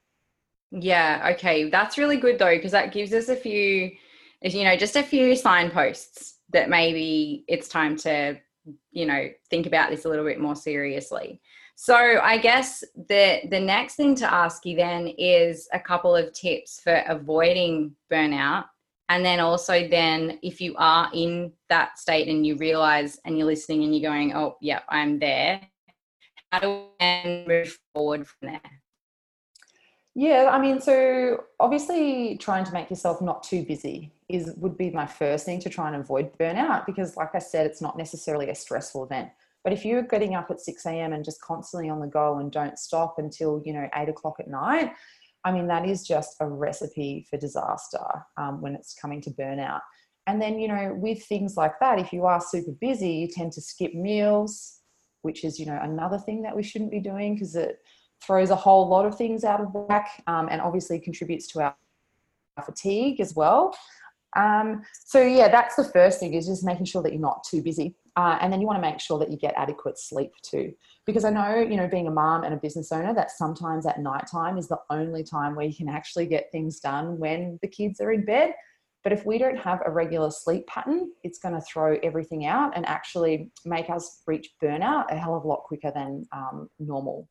Yeah. 0.70 1.30
Okay, 1.34 1.70
that's 1.70 1.96
really 1.96 2.18
good 2.18 2.38
though, 2.38 2.54
because 2.54 2.72
that 2.72 2.92
gives 2.92 3.14
us 3.14 3.28
a 3.28 3.36
few, 3.36 3.92
you 4.42 4.64
know, 4.64 4.76
just 4.76 4.96
a 4.96 5.02
few 5.02 5.34
signposts 5.34 6.34
that 6.52 6.68
maybe 6.68 7.44
it's 7.48 7.68
time 7.68 7.96
to 7.98 8.38
you 8.90 9.06
know 9.06 9.28
think 9.50 9.66
about 9.66 9.90
this 9.90 10.04
a 10.04 10.08
little 10.08 10.24
bit 10.24 10.40
more 10.40 10.56
seriously. 10.56 11.40
So 11.76 11.94
i 11.94 12.38
guess 12.38 12.82
the 13.08 13.40
the 13.50 13.60
next 13.60 13.94
thing 13.94 14.14
to 14.16 14.32
ask 14.32 14.66
you 14.66 14.76
then 14.76 15.08
is 15.18 15.68
a 15.72 15.80
couple 15.80 16.14
of 16.14 16.32
tips 16.32 16.80
for 16.80 17.02
avoiding 17.06 17.94
burnout. 18.12 18.64
And 19.10 19.24
then 19.24 19.40
also 19.40 19.88
then 19.88 20.38
if 20.42 20.60
you 20.60 20.74
are 20.76 21.08
in 21.14 21.52
that 21.70 21.98
state 21.98 22.28
and 22.28 22.46
you 22.46 22.56
realize 22.56 23.18
and 23.24 23.38
you're 23.38 23.46
listening 23.46 23.84
and 23.84 23.96
you're 23.96 24.10
going 24.10 24.34
oh 24.34 24.56
yeah 24.60 24.80
i'm 24.88 25.18
there 25.18 25.60
how 26.50 26.60
do 26.60 26.84
we 27.00 27.44
move 27.46 27.78
forward 27.94 28.26
from 28.26 28.48
there? 28.48 28.60
Yeah, 30.14 30.48
I 30.50 30.60
mean, 30.60 30.80
so 30.80 31.44
obviously 31.60 32.36
trying 32.38 32.64
to 32.64 32.72
make 32.72 32.90
yourself 32.90 33.20
not 33.20 33.42
too 33.42 33.64
busy 33.64 34.12
is 34.28 34.52
would 34.56 34.76
be 34.76 34.90
my 34.90 35.06
first 35.06 35.44
thing 35.46 35.60
to 35.60 35.70
try 35.70 35.86
and 35.86 35.96
avoid 35.96 36.36
burnout 36.38 36.84
because 36.86 37.16
like 37.16 37.34
I 37.34 37.38
said, 37.38 37.66
it's 37.66 37.80
not 37.80 37.96
necessarily 37.96 38.50
a 38.50 38.54
stressful 38.54 39.04
event. 39.04 39.30
But 39.64 39.72
if 39.72 39.84
you're 39.84 40.02
getting 40.02 40.34
up 40.34 40.50
at 40.50 40.60
6 40.60 40.86
a.m. 40.86 41.12
and 41.12 41.24
just 41.24 41.40
constantly 41.40 41.90
on 41.90 42.00
the 42.00 42.06
go 42.06 42.38
and 42.38 42.50
don't 42.50 42.78
stop 42.78 43.18
until, 43.18 43.62
you 43.64 43.72
know, 43.72 43.88
eight 43.96 44.08
o'clock 44.08 44.36
at 44.38 44.48
night, 44.48 44.92
I 45.44 45.52
mean, 45.52 45.66
that 45.68 45.86
is 45.86 46.06
just 46.06 46.36
a 46.40 46.46
recipe 46.46 47.26
for 47.28 47.38
disaster 47.38 48.04
um, 48.36 48.60
when 48.60 48.74
it's 48.74 48.94
coming 48.94 49.20
to 49.22 49.30
burnout. 49.30 49.80
And 50.26 50.40
then, 50.40 50.58
you 50.58 50.68
know, 50.68 50.94
with 50.94 51.24
things 51.24 51.56
like 51.56 51.80
that, 51.80 51.98
if 51.98 52.12
you 52.12 52.26
are 52.26 52.40
super 52.40 52.72
busy, 52.80 53.10
you 53.10 53.28
tend 53.28 53.52
to 53.52 53.60
skip 53.60 53.94
meals, 53.94 54.80
which 55.22 55.44
is, 55.44 55.58
you 55.58 55.66
know, 55.66 55.78
another 55.82 56.18
thing 56.18 56.42
that 56.42 56.54
we 56.54 56.62
shouldn't 56.62 56.90
be 56.90 57.00
doing 57.00 57.34
because 57.34 57.56
it 57.56 57.78
throws 58.22 58.50
a 58.50 58.56
whole 58.56 58.88
lot 58.88 59.06
of 59.06 59.16
things 59.16 59.44
out 59.44 59.60
of 59.60 59.72
whack 59.72 60.22
um, 60.26 60.48
and 60.50 60.60
obviously 60.60 61.00
contributes 61.00 61.46
to 61.48 61.60
our 61.62 61.74
fatigue 62.64 63.20
as 63.20 63.34
well. 63.34 63.74
Um, 64.36 64.82
so 64.92 65.22
yeah, 65.22 65.48
that's 65.48 65.76
the 65.76 65.84
first 65.84 66.20
thing 66.20 66.34
is 66.34 66.46
just 66.46 66.64
making 66.64 66.86
sure 66.86 67.02
that 67.02 67.12
you're 67.12 67.20
not 67.20 67.44
too 67.44 67.62
busy. 67.62 67.96
Uh, 68.16 68.36
and 68.40 68.52
then 68.52 68.60
you 68.60 68.66
want 68.66 68.76
to 68.76 68.88
make 68.88 69.00
sure 69.00 69.18
that 69.18 69.30
you 69.30 69.36
get 69.36 69.54
adequate 69.56 69.98
sleep 69.98 70.32
too. 70.42 70.72
Because 71.06 71.24
I 71.24 71.30
know, 71.30 71.56
you 71.56 71.76
know, 71.76 71.86
being 71.86 72.08
a 72.08 72.10
mom 72.10 72.42
and 72.42 72.52
a 72.52 72.56
business 72.56 72.90
owner, 72.90 73.14
that 73.14 73.30
sometimes 73.30 73.86
at 73.86 74.00
night 74.00 74.24
time 74.30 74.58
is 74.58 74.68
the 74.68 74.80
only 74.90 75.22
time 75.22 75.54
where 75.54 75.66
you 75.66 75.74
can 75.74 75.88
actually 75.88 76.26
get 76.26 76.50
things 76.50 76.80
done 76.80 77.18
when 77.18 77.58
the 77.62 77.68
kids 77.68 78.00
are 78.00 78.12
in 78.12 78.24
bed. 78.24 78.54
But 79.04 79.12
if 79.12 79.24
we 79.24 79.38
don't 79.38 79.56
have 79.56 79.80
a 79.86 79.90
regular 79.90 80.30
sleep 80.30 80.66
pattern, 80.66 81.12
it's 81.22 81.38
going 81.38 81.54
to 81.54 81.60
throw 81.60 81.96
everything 82.02 82.44
out 82.44 82.76
and 82.76 82.84
actually 82.86 83.52
make 83.64 83.88
us 83.88 84.22
reach 84.26 84.50
burnout 84.60 85.04
a 85.10 85.16
hell 85.16 85.36
of 85.36 85.44
a 85.44 85.48
lot 85.48 85.62
quicker 85.62 85.92
than 85.94 86.26
um, 86.32 86.68
normal. 86.80 87.28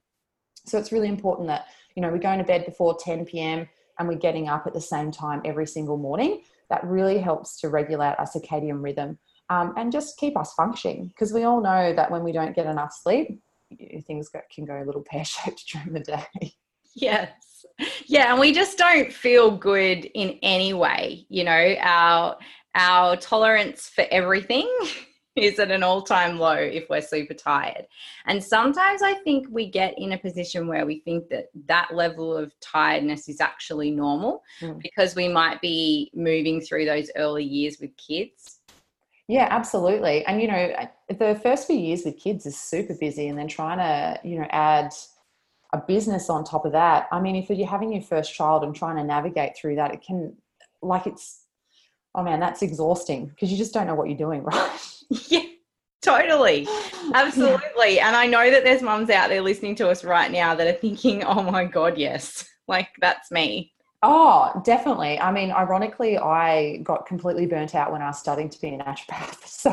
So 0.65 0.77
it's 0.77 0.91
really 0.91 1.09
important 1.09 1.47
that, 1.49 1.67
you 1.95 2.01
know, 2.01 2.09
we're 2.09 2.17
going 2.17 2.39
to 2.39 2.45
bed 2.45 2.65
before 2.65 2.97
10 2.97 3.25
p.m. 3.25 3.67
and 3.99 4.07
we're 4.07 4.15
getting 4.15 4.47
up 4.47 4.65
at 4.67 4.73
the 4.73 4.81
same 4.81 5.11
time 5.11 5.41
every 5.43 5.67
single 5.67 5.97
morning. 5.97 6.43
That 6.69 6.83
really 6.83 7.19
helps 7.19 7.59
to 7.61 7.69
regulate 7.69 8.15
our 8.17 8.27
circadian 8.27 8.83
rhythm 8.83 9.17
um, 9.49 9.73
and 9.77 9.91
just 9.91 10.17
keep 10.17 10.37
us 10.37 10.53
functioning 10.53 11.07
because 11.07 11.31
we 11.31 11.43
all 11.43 11.61
know 11.61 11.93
that 11.93 12.11
when 12.11 12.23
we 12.23 12.31
don't 12.31 12.55
get 12.55 12.65
enough 12.65 12.93
sleep, 12.93 13.39
things 14.05 14.29
can 14.53 14.65
go 14.65 14.81
a 14.81 14.85
little 14.85 15.03
pear 15.09 15.25
shaped 15.25 15.63
during 15.71 15.93
the 15.93 15.99
day. 15.99 16.53
Yes. 16.95 17.65
Yeah, 18.07 18.31
and 18.31 18.39
we 18.39 18.53
just 18.53 18.77
don't 18.77 19.13
feel 19.13 19.55
good 19.55 20.05
in 20.13 20.39
any 20.41 20.73
way. 20.73 21.25
You 21.29 21.43
know, 21.43 21.75
our 21.79 22.37
our 22.75 23.15
tolerance 23.17 23.87
for 23.87 24.05
everything 24.11 24.71
is 25.37 25.59
at 25.59 25.71
an 25.71 25.83
all 25.83 26.01
time 26.01 26.39
low 26.39 26.53
if 26.53 26.89
we're 26.89 27.01
super 27.01 27.33
tired. 27.33 27.87
And 28.25 28.43
sometimes 28.43 29.01
I 29.01 29.13
think 29.13 29.47
we 29.49 29.69
get 29.69 29.93
in 29.97 30.13
a 30.13 30.17
position 30.17 30.67
where 30.67 30.85
we 30.85 30.99
think 30.99 31.29
that 31.29 31.49
that 31.67 31.93
level 31.93 32.35
of 32.35 32.51
tiredness 32.59 33.29
is 33.29 33.39
actually 33.39 33.91
normal 33.91 34.43
mm. 34.59 34.81
because 34.81 35.15
we 35.15 35.27
might 35.27 35.61
be 35.61 36.11
moving 36.13 36.61
through 36.61 36.85
those 36.85 37.11
early 37.15 37.43
years 37.43 37.77
with 37.79 37.95
kids. 37.97 38.59
Yeah, 39.29 39.47
absolutely. 39.51 40.25
And, 40.25 40.41
you 40.41 40.47
know, 40.47 40.73
the 41.09 41.39
first 41.43 41.67
few 41.67 41.77
years 41.77 42.03
with 42.05 42.17
kids 42.17 42.45
is 42.45 42.57
super 42.57 42.93
busy, 42.93 43.27
and 43.27 43.37
then 43.37 43.49
trying 43.49 43.77
to, 43.77 44.25
you 44.25 44.39
know, 44.39 44.47
add 44.51 44.93
a 45.73 45.79
business 45.79 46.29
on 46.29 46.45
top 46.45 46.63
of 46.63 46.71
that. 46.71 47.09
I 47.11 47.19
mean, 47.19 47.35
if 47.35 47.49
you're 47.49 47.67
having 47.67 47.91
your 47.91 48.01
first 48.01 48.33
child 48.33 48.63
and 48.63 48.73
trying 48.73 48.95
to 48.95 49.03
navigate 49.03 49.57
through 49.57 49.75
that, 49.75 49.93
it 49.93 50.01
can, 50.01 50.37
like, 50.81 51.07
it's, 51.07 51.43
oh 52.17 52.23
man, 52.23 52.39
that's 52.39 52.63
exhausting 52.63 53.27
because 53.27 53.51
you 53.51 53.57
just 53.57 53.73
don't 53.73 53.87
know 53.87 53.95
what 53.95 54.09
you're 54.09 54.17
doing, 54.17 54.43
right? 54.43 54.71
yeah, 55.29 55.43
totally. 56.01 56.67
Absolutely. 57.13 57.99
And 57.99 58.15
I 58.15 58.25
know 58.25 58.49
that 58.49 58.63
there's 58.63 58.81
mums 58.81 59.09
out 59.09 59.29
there 59.29 59.41
listening 59.41 59.75
to 59.75 59.89
us 59.89 60.03
right 60.03 60.31
now 60.31 60.55
that 60.55 60.67
are 60.67 60.77
thinking, 60.77 61.23
oh 61.23 61.43
my 61.43 61.63
God, 61.63 61.97
yes. 61.97 62.49
Like 62.69 62.89
that's 62.99 63.31
me. 63.31 63.71
Oh, 64.03 64.61
definitely. 64.65 65.17
I 65.21 65.31
mean, 65.31 65.51
ironically, 65.51 66.17
I 66.17 66.81
got 66.83 67.05
completely 67.05 67.45
burnt 67.45 67.75
out 67.75 67.93
when 67.93 68.01
I 68.01 68.07
was 68.07 68.19
studying 68.19 68.49
to 68.49 68.59
be 68.59 68.67
a 68.69 68.77
naturopath. 68.77 69.37
So, 69.47 69.71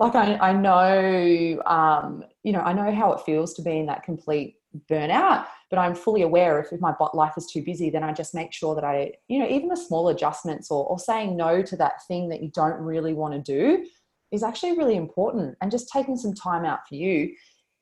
like, 0.00 0.14
I, 0.14 0.36
I 0.38 0.52
know, 0.54 1.62
um, 1.66 2.24
you 2.44 2.52
know, 2.52 2.60
I 2.60 2.72
know 2.72 2.90
how 2.94 3.12
it 3.12 3.20
feels 3.26 3.52
to 3.54 3.62
be 3.62 3.78
in 3.78 3.86
that 3.86 4.04
complete 4.04 4.56
burnout, 4.90 5.44
but 5.70 5.78
I'm 5.78 5.94
fully 5.94 6.22
aware 6.22 6.58
if, 6.60 6.72
if 6.72 6.80
my 6.80 6.94
life 7.14 7.34
is 7.36 7.46
too 7.46 7.62
busy, 7.62 7.90
then 7.90 8.02
I 8.02 8.12
just 8.12 8.34
make 8.34 8.52
sure 8.52 8.74
that 8.74 8.84
I, 8.84 9.12
you 9.28 9.38
know, 9.38 9.48
even 9.48 9.68
the 9.68 9.76
small 9.76 10.08
adjustments 10.08 10.70
or, 10.70 10.86
or 10.86 10.98
saying 10.98 11.36
no 11.36 11.62
to 11.62 11.76
that 11.76 12.06
thing 12.06 12.28
that 12.30 12.42
you 12.42 12.50
don't 12.54 12.80
really 12.80 13.12
want 13.12 13.34
to 13.34 13.40
do 13.40 13.84
is 14.30 14.42
actually 14.42 14.76
really 14.76 14.96
important. 14.96 15.56
And 15.60 15.70
just 15.70 15.90
taking 15.92 16.16
some 16.16 16.34
time 16.34 16.64
out 16.64 16.80
for 16.88 16.94
you. 16.94 17.34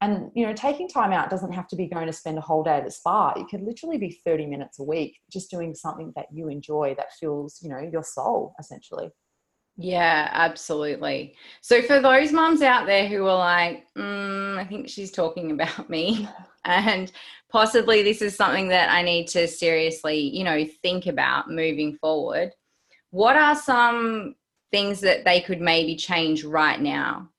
And 0.02 0.30
you 0.34 0.46
know 0.46 0.52
taking 0.52 0.88
time 0.88 1.10
out 1.10 1.30
doesn't 1.30 1.52
have 1.52 1.68
to 1.68 1.76
be 1.76 1.86
going 1.86 2.06
to 2.06 2.12
spend 2.12 2.36
a 2.36 2.42
whole 2.42 2.62
day 2.62 2.76
at 2.76 2.86
a 2.86 2.90
spa. 2.90 3.32
It 3.34 3.48
could 3.48 3.62
literally 3.62 3.96
be 3.96 4.20
30 4.26 4.44
minutes 4.44 4.78
a 4.78 4.82
week 4.82 5.18
just 5.32 5.50
doing 5.50 5.74
something 5.74 6.12
that 6.16 6.26
you 6.30 6.48
enjoy 6.48 6.94
that 6.98 7.14
fills 7.18 7.60
you 7.62 7.70
know 7.70 7.78
your 7.78 8.02
soul 8.02 8.54
essentially. 8.60 9.08
Yeah 9.78 10.28
absolutely. 10.32 11.34
So 11.62 11.80
for 11.80 11.98
those 12.00 12.30
moms 12.30 12.60
out 12.60 12.84
there 12.84 13.08
who 13.08 13.26
are 13.26 13.38
like 13.38 13.86
mm, 13.96 14.58
i 14.58 14.64
think 14.64 14.88
she's 14.90 15.10
talking 15.10 15.52
about 15.52 15.88
me 15.88 16.28
and 16.66 17.10
possibly 17.50 18.02
this 18.02 18.22
is 18.22 18.34
something 18.34 18.68
that 18.68 18.90
i 18.90 19.02
need 19.02 19.26
to 19.26 19.46
seriously 19.46 20.18
you 20.18 20.44
know 20.44 20.66
think 20.82 21.06
about 21.06 21.50
moving 21.50 21.96
forward 21.96 22.52
what 23.10 23.36
are 23.36 23.54
some 23.54 24.34
things 24.70 25.00
that 25.00 25.24
they 25.24 25.40
could 25.40 25.60
maybe 25.60 25.96
change 25.96 26.44
right 26.44 26.80
now? 26.80 27.30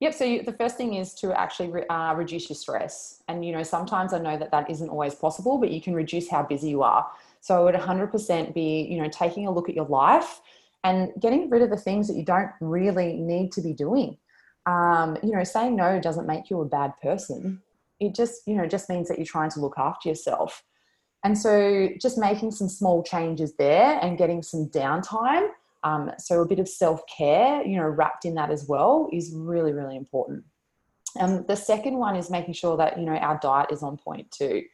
Yep. 0.00 0.14
So 0.14 0.24
you, 0.24 0.42
the 0.42 0.52
first 0.52 0.76
thing 0.76 0.94
is 0.94 1.14
to 1.14 1.32
actually 1.38 1.70
re, 1.70 1.86
uh, 1.88 2.14
reduce 2.14 2.50
your 2.50 2.56
stress. 2.56 3.22
And, 3.28 3.44
you 3.44 3.52
know, 3.52 3.62
sometimes 3.62 4.12
I 4.12 4.18
know 4.18 4.36
that 4.36 4.50
that 4.50 4.68
isn't 4.68 4.88
always 4.90 5.14
possible, 5.14 5.56
but 5.56 5.70
you 5.70 5.80
can 5.80 5.94
reduce 5.94 6.28
how 6.28 6.42
busy 6.42 6.68
you 6.68 6.82
are. 6.82 7.08
So 7.40 7.56
I 7.56 7.64
would 7.64 7.74
100% 7.74 8.52
be, 8.52 8.86
you 8.90 9.00
know, 9.00 9.08
taking 9.08 9.46
a 9.46 9.50
look 9.50 9.68
at 9.68 9.74
your 9.74 9.86
life 9.86 10.40
and 10.82 11.10
getting 11.20 11.48
rid 11.48 11.62
of 11.62 11.70
the 11.70 11.76
things 11.76 12.06
that 12.08 12.16
you 12.16 12.24
don't 12.24 12.50
really 12.60 13.14
need 13.14 13.52
to 13.52 13.62
be 13.62 13.72
doing. 13.72 14.18
Um, 14.66 15.16
you 15.22 15.32
know, 15.32 15.44
saying 15.44 15.76
no 15.76 16.00
doesn't 16.00 16.26
make 16.26 16.50
you 16.50 16.60
a 16.60 16.66
bad 16.66 16.92
person. 17.02 17.62
It 18.06 18.14
just, 18.14 18.42
you 18.46 18.54
know, 18.54 18.66
just 18.66 18.88
means 18.88 19.08
that 19.08 19.18
you're 19.18 19.26
trying 19.26 19.50
to 19.50 19.60
look 19.60 19.74
after 19.76 20.08
yourself. 20.08 20.62
And 21.24 21.36
so 21.38 21.88
just 22.00 22.18
making 22.18 22.50
some 22.50 22.68
small 22.68 23.02
changes 23.02 23.54
there 23.56 23.98
and 24.02 24.18
getting 24.18 24.42
some 24.42 24.68
downtime 24.68 25.48
um, 25.84 26.10
so 26.18 26.40
a 26.40 26.46
bit 26.46 26.58
of 26.58 26.68
self 26.68 27.02
care, 27.06 27.62
you 27.62 27.76
know, 27.76 27.84
wrapped 27.84 28.24
in 28.24 28.34
that 28.34 28.50
as 28.50 28.66
well 28.66 29.08
is 29.12 29.32
really, 29.34 29.72
really 29.72 29.96
important. 29.96 30.42
And 31.16 31.40
um, 31.40 31.44
the 31.46 31.54
second 31.54 31.98
one 31.98 32.16
is 32.16 32.30
making 32.30 32.54
sure 32.54 32.76
that, 32.78 32.98
you 32.98 33.04
know, 33.04 33.12
our 33.12 33.38
diet 33.40 33.70
is 33.70 33.82
on 33.82 33.98
point 33.98 34.30
too. 34.30 34.64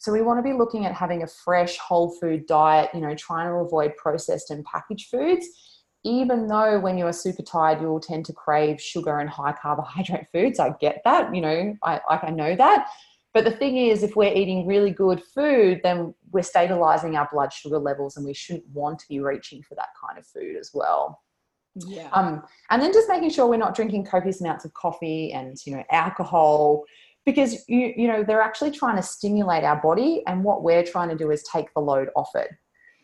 So 0.00 0.10
we 0.10 0.22
want 0.22 0.38
to 0.38 0.42
be 0.42 0.56
looking 0.56 0.86
at 0.86 0.92
having 0.92 1.22
a 1.22 1.26
fresh 1.26 1.78
whole 1.78 2.10
food 2.18 2.46
diet, 2.46 2.90
you 2.94 3.00
know, 3.00 3.14
trying 3.14 3.48
to 3.48 3.54
avoid 3.56 3.96
processed 3.96 4.50
and 4.50 4.64
packaged 4.64 5.08
foods. 5.08 5.46
Even 6.04 6.46
though 6.46 6.78
when 6.78 6.98
you 6.98 7.06
are 7.06 7.12
super 7.12 7.42
tired, 7.42 7.80
you'll 7.80 8.00
tend 8.00 8.26
to 8.26 8.32
crave 8.32 8.80
sugar 8.80 9.18
and 9.18 9.28
high 9.28 9.52
carbohydrate 9.52 10.26
foods. 10.32 10.58
I 10.58 10.74
get 10.80 11.02
that, 11.04 11.34
you 11.34 11.40
know, 11.40 11.76
I 11.82 12.00
like 12.08 12.24
I 12.24 12.30
know 12.30 12.54
that. 12.56 12.88
But 13.32 13.44
the 13.44 13.50
thing 13.50 13.76
is, 13.76 14.04
if 14.04 14.14
we're 14.14 14.32
eating 14.32 14.66
really 14.66 14.90
good 14.90 15.20
food, 15.34 15.80
then 15.82 16.14
we're 16.30 16.42
stabilizing 16.42 17.16
our 17.16 17.28
blood 17.32 17.52
sugar 17.52 17.78
levels 17.78 18.16
and 18.16 18.24
we 18.24 18.34
shouldn't 18.34 18.68
want 18.72 19.00
to 19.00 19.08
be 19.08 19.18
reaching 19.18 19.60
for 19.62 19.74
that 19.74 19.88
kind 20.00 20.18
of 20.18 20.26
food 20.26 20.56
as 20.56 20.70
well. 20.72 21.20
Yeah. 21.74 22.08
Um, 22.12 22.44
and 22.70 22.80
then 22.80 22.92
just 22.92 23.08
making 23.08 23.30
sure 23.30 23.48
we're 23.48 23.56
not 23.56 23.74
drinking 23.74 24.04
copious 24.04 24.40
amounts 24.40 24.64
of 24.64 24.72
coffee 24.74 25.32
and, 25.32 25.56
you 25.66 25.74
know, 25.74 25.82
alcohol 25.90 26.84
because 27.24 27.66
you 27.68 27.92
you 27.96 28.08
know 28.08 28.22
they're 28.22 28.40
actually 28.40 28.70
trying 28.70 28.96
to 28.96 29.02
stimulate 29.02 29.64
our 29.64 29.80
body 29.80 30.22
and 30.26 30.44
what 30.44 30.62
we're 30.62 30.84
trying 30.84 31.08
to 31.08 31.16
do 31.16 31.30
is 31.30 31.42
take 31.44 31.72
the 31.74 31.80
load 31.80 32.08
off 32.16 32.30
it 32.34 32.50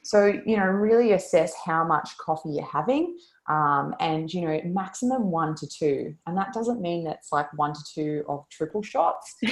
so 0.03 0.27
you 0.47 0.57
know 0.57 0.65
really 0.65 1.13
assess 1.13 1.55
how 1.65 1.85
much 1.85 2.17
coffee 2.19 2.51
you're 2.51 2.65
having 2.65 3.17
um, 3.49 3.95
and 4.01 4.33
you 4.33 4.43
know 4.43 4.61
maximum 4.65 5.31
one 5.31 5.55
to 5.55 5.67
two 5.67 6.15
and 6.27 6.37
that 6.37 6.53
doesn't 6.53 6.81
mean 6.81 7.05
that's 7.05 7.33
like 7.33 7.47
one 7.59 7.73
to 7.73 7.81
two 7.95 8.25
of 8.29 8.45
triple 8.51 8.83
shots 8.83 9.37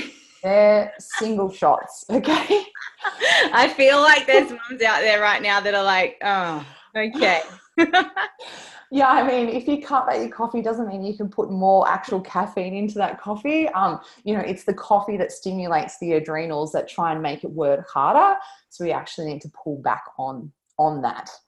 they're 0.43 0.93
single 0.99 1.51
shots, 1.51 2.05
okay? 2.11 2.65
I 3.53 3.73
feel 3.77 4.01
like 4.01 4.27
there's 4.27 4.51
moms 4.51 4.83
out 4.83 5.01
there 5.01 5.21
right 5.21 5.43
now 5.43 5.61
that 5.61 5.75
are 5.75 5.85
like, 5.85 6.17
oh, 6.23 6.65
okay. 6.97 7.43
yeah, 8.91 9.09
I 9.09 9.27
mean, 9.27 9.49
if 9.49 9.69
you 9.69 9.83
cut 9.83 10.07
back 10.07 10.19
your 10.19 10.29
coffee, 10.29 10.63
doesn't 10.63 10.89
mean 10.89 11.03
you 11.03 11.17
can 11.17 11.29
put 11.29 11.51
more 11.51 11.89
actual 11.89 12.21
caffeine 12.21 12.75
into 12.75 12.95
that 12.95 13.21
coffee. 13.21 13.69
Um, 13.69 14.01
you 14.25 14.35
know, 14.35 14.41
it's 14.41 14.65
the 14.65 14.75
coffee 14.75 15.17
that 15.17 15.33
stimulates 15.33 15.99
the 15.99 16.13
adrenals 16.15 16.73
that 16.73 16.89
try 16.89 17.13
and 17.13 17.23
make 17.23 17.45
it 17.45 17.51
work 17.51 17.89
harder. 17.89 18.39
So 18.71 18.85
we 18.85 18.93
actually 18.93 19.33
need 19.33 19.43
to 19.43 19.51
pull 19.63 19.81
back 19.83 20.05
on 20.19 20.53
on 20.79 21.03
that. 21.03 21.31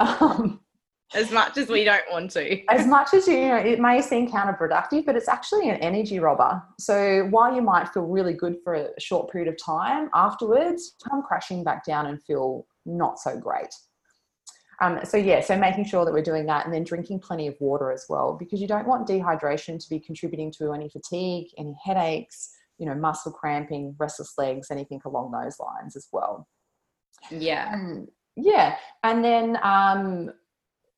Um, 0.00 0.60
as 1.14 1.30
much 1.30 1.56
as 1.56 1.68
we 1.68 1.84
don't 1.84 2.02
want 2.10 2.32
to. 2.32 2.64
as 2.68 2.86
much 2.86 3.14
as 3.14 3.28
you, 3.28 3.34
you 3.34 3.48
know, 3.48 3.56
it 3.56 3.78
may 3.78 4.02
seem 4.02 4.28
counterproductive, 4.28 5.06
but 5.06 5.14
it's 5.14 5.28
actually 5.28 5.68
an 5.70 5.76
energy 5.76 6.18
robber. 6.18 6.60
So 6.80 7.28
while 7.30 7.54
you 7.54 7.62
might 7.62 7.88
feel 7.90 8.02
really 8.02 8.32
good 8.32 8.56
for 8.64 8.74
a 8.74 9.00
short 9.00 9.30
period 9.30 9.48
of 9.48 9.56
time, 9.62 10.10
afterwards 10.14 10.96
come 11.08 11.22
crashing 11.22 11.62
back 11.62 11.84
down 11.84 12.06
and 12.06 12.20
feel 12.22 12.66
not 12.84 13.18
so 13.18 13.38
great. 13.38 13.72
Um, 14.80 15.00
so 15.04 15.16
yeah, 15.16 15.40
so 15.40 15.56
making 15.56 15.86
sure 15.86 16.04
that 16.04 16.12
we're 16.12 16.22
doing 16.22 16.46
that 16.46 16.66
and 16.66 16.74
then 16.74 16.84
drinking 16.84 17.20
plenty 17.20 17.46
of 17.46 17.56
water 17.60 17.92
as 17.92 18.04
well, 18.08 18.34
because 18.38 18.60
you 18.60 18.68
don't 18.68 18.86
want 18.86 19.08
dehydration 19.08 19.82
to 19.82 19.88
be 19.88 19.98
contributing 19.98 20.52
to 20.58 20.72
any 20.72 20.88
fatigue, 20.88 21.46
any 21.56 21.74
headaches, 21.84 22.50
you 22.78 22.86
know, 22.86 22.94
muscle 22.94 23.32
cramping, 23.32 23.94
restless 23.98 24.34
legs, 24.36 24.70
anything 24.70 25.00
along 25.04 25.32
those 25.32 25.58
lines 25.58 25.96
as 25.96 26.08
well. 26.12 26.46
Yeah. 27.30 27.70
Um, 27.72 28.08
yeah. 28.36 28.76
And 29.02 29.24
then 29.24 29.58
um, 29.62 30.30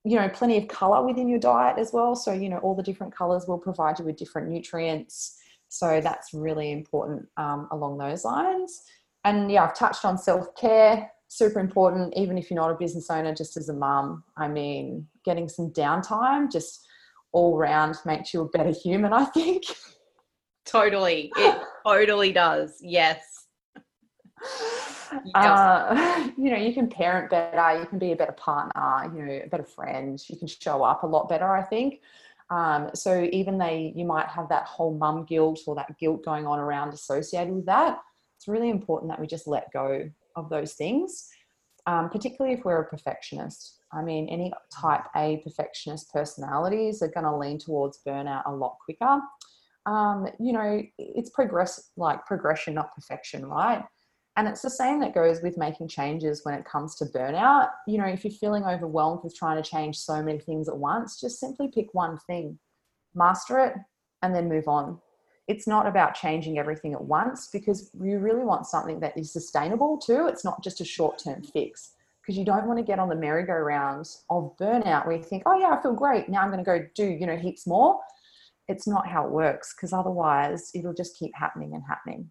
you 0.05 0.17
know 0.17 0.29
plenty 0.29 0.57
of 0.57 0.69
color 0.69 1.05
within 1.05 1.29
your 1.29 1.39
diet 1.39 1.79
as 1.79 1.93
well 1.93 2.15
so 2.15 2.33
you 2.33 2.49
know 2.49 2.59
all 2.59 2.75
the 2.75 2.83
different 2.83 3.15
colors 3.15 3.47
will 3.47 3.59
provide 3.59 3.99
you 3.99 4.05
with 4.05 4.17
different 4.17 4.49
nutrients 4.49 5.37
so 5.69 6.01
that's 6.01 6.33
really 6.33 6.73
important 6.73 7.27
um, 7.37 7.69
along 7.73 7.99
those 7.99 8.25
lines 8.25 8.83
and 9.25 9.51
yeah 9.51 9.65
i've 9.65 9.75
touched 9.75 10.05
on 10.05 10.17
self-care 10.17 11.11
super 11.29 11.61
important 11.61 12.15
even 12.17 12.39
if 12.39 12.51
you're 12.51 12.61
not 12.61 12.71
a 12.71 12.75
business 12.75 13.11
owner 13.11 13.35
just 13.35 13.57
as 13.57 13.69
a 13.69 13.75
mum. 13.75 14.25
I 14.37 14.49
mean 14.49 15.07
getting 15.25 15.49
some 15.49 15.71
downtime 15.71 16.51
just 16.51 16.87
all 17.33 17.57
round 17.57 17.97
makes 18.07 18.33
you 18.33 18.41
a 18.43 18.49
better 18.49 18.73
human 18.73 19.13
i 19.13 19.25
think. 19.27 19.65
Totally. 20.65 21.33
It 21.37 21.59
totally 21.87 22.33
does. 22.33 22.79
Yes. 22.81 23.47
Uh, 25.35 26.29
you 26.37 26.51
know, 26.51 26.57
you 26.57 26.75
can 26.75 26.87
parent 26.87 27.31
better, 27.31 27.81
you 27.81 27.87
can 27.87 27.99
be 27.99 28.13
a 28.13 28.17
better 28.17 28.33
partner, 28.33 29.11
you 29.17 29.25
know, 29.25 29.41
a 29.45 29.49
better 29.49 29.65
friend, 29.65 30.23
you 30.29 30.37
can 30.37 30.47
show 30.47 30.83
up 30.83 31.03
a 31.03 31.07
lot 31.07 31.31
better, 31.31 31.51
I 31.57 31.63
think. 31.63 32.03
Um, 32.51 32.91
so 32.95 33.27
even 33.33 33.57
they, 33.57 33.93
you 33.97 34.05
might 34.05 34.29
have 34.29 34.49
that 34.51 34.65
whole 34.65 34.95
mum 34.95 35.25
guilt 35.25 35.61
or 35.67 35.75
that 35.77 35.99
guilt 35.99 36.25
going 36.25 36.47
on 36.47 36.59
around 36.59 36.93
associated 36.93 37.55
with 37.55 37.67
that. 37.67 38.01
It's 38.37 38.49
really 38.49 38.69
important 38.71 39.11
that 39.11 39.19
we 39.19 39.27
just 39.27 39.47
let 39.47 39.73
go 39.73 40.11
of 40.39 40.49
those 40.49 40.75
things, 40.75 41.29
um, 41.87 42.09
particularly 42.11 42.57
if 42.57 42.65
we're 42.65 42.81
a 42.81 42.89
perfectionist. 42.89 43.81
I 43.93 44.03
mean, 44.03 44.29
any 44.29 44.53
type 44.73 45.05
A 45.17 45.41
perfectionist 45.45 46.13
personalities 46.13 47.03
are 47.03 47.09
going 47.09 47.25
to 47.25 47.37
lean 47.37 47.59
towards 47.59 48.01
burnout 48.07 48.43
a 48.47 48.55
lot 48.55 48.77
quicker. 48.85 49.21
Um, 49.87 50.29
you 50.39 50.53
know, 50.53 50.83
it's 50.99 51.31
progress 51.31 51.91
like 51.97 52.27
progression, 52.27 52.75
not 52.75 52.95
perfection, 52.95 53.47
right? 53.47 53.83
And 54.37 54.47
it's 54.47 54.63
the 54.63 54.71
same 54.71 55.01
that 55.01 55.15
goes 55.15 55.43
with 55.43 55.59
making 55.59 55.89
changes 55.89 56.43
when 56.45 56.55
it 56.55 56.65
comes 56.65 56.95
to 56.97 57.07
burnout. 57.07 57.71
You 57.89 57.99
know, 57.99 58.07
if 58.07 58.23
you're 58.23 58.31
feeling 58.31 58.65
overwhelmed 58.65 59.21
with 59.25 59.35
trying 59.35 59.61
to 59.61 59.69
change 59.69 59.97
so 59.97 60.23
many 60.23 60.39
things 60.39 60.69
at 60.69 60.77
once, 60.77 61.21
just 61.21 61.41
simply 61.41 61.69
pick 61.75 61.87
one 61.93 62.19
thing, 62.27 62.59
master 63.15 63.59
it, 63.59 63.75
and 64.23 64.35
then 64.35 64.49
move 64.49 64.69
on. 64.69 65.01
It's 65.49 65.67
not 65.67 65.87
about 65.87 66.15
changing 66.15 66.59
everything 66.59 66.93
at 66.93 67.03
once 67.03 67.49
because 67.51 67.91
you 67.99 68.19
really 68.19 68.45
want 68.45 68.67
something 68.67 69.01
that 69.01 69.17
is 69.17 69.33
sustainable 69.33 69.99
too. 69.99 70.27
It's 70.27 70.45
not 70.45 70.63
just 70.63 70.81
a 70.81 70.85
short 70.85 71.19
term 71.19 71.43
fix 71.43 71.95
because 72.21 72.39
you 72.39 72.45
don't 72.45 72.67
want 72.67 72.79
to 72.79 72.85
get 72.85 72.99
on 72.99 73.09
the 73.09 73.17
merry-go-round 73.17 74.07
of 74.29 74.55
burnout 74.61 75.07
where 75.07 75.17
you 75.17 75.23
think, 75.23 75.45
oh, 75.47 75.59
yeah, 75.59 75.69
I 75.69 75.81
feel 75.81 75.95
great. 75.95 76.29
Now 76.29 76.43
I'm 76.43 76.51
going 76.51 76.63
to 76.63 76.65
go 76.65 76.87
do, 76.95 77.07
you 77.07 77.27
know, 77.27 77.37
heaps 77.37 77.67
more. 77.67 77.99
It's 78.69 78.87
not 78.87 79.09
how 79.09 79.25
it 79.25 79.31
works 79.31 79.75
because 79.75 79.95
otherwise 79.95 80.71
it'll 80.75 80.93
just 80.93 81.17
keep 81.17 81.35
happening 81.35 81.73
and 81.75 81.83
happening. 81.89 82.31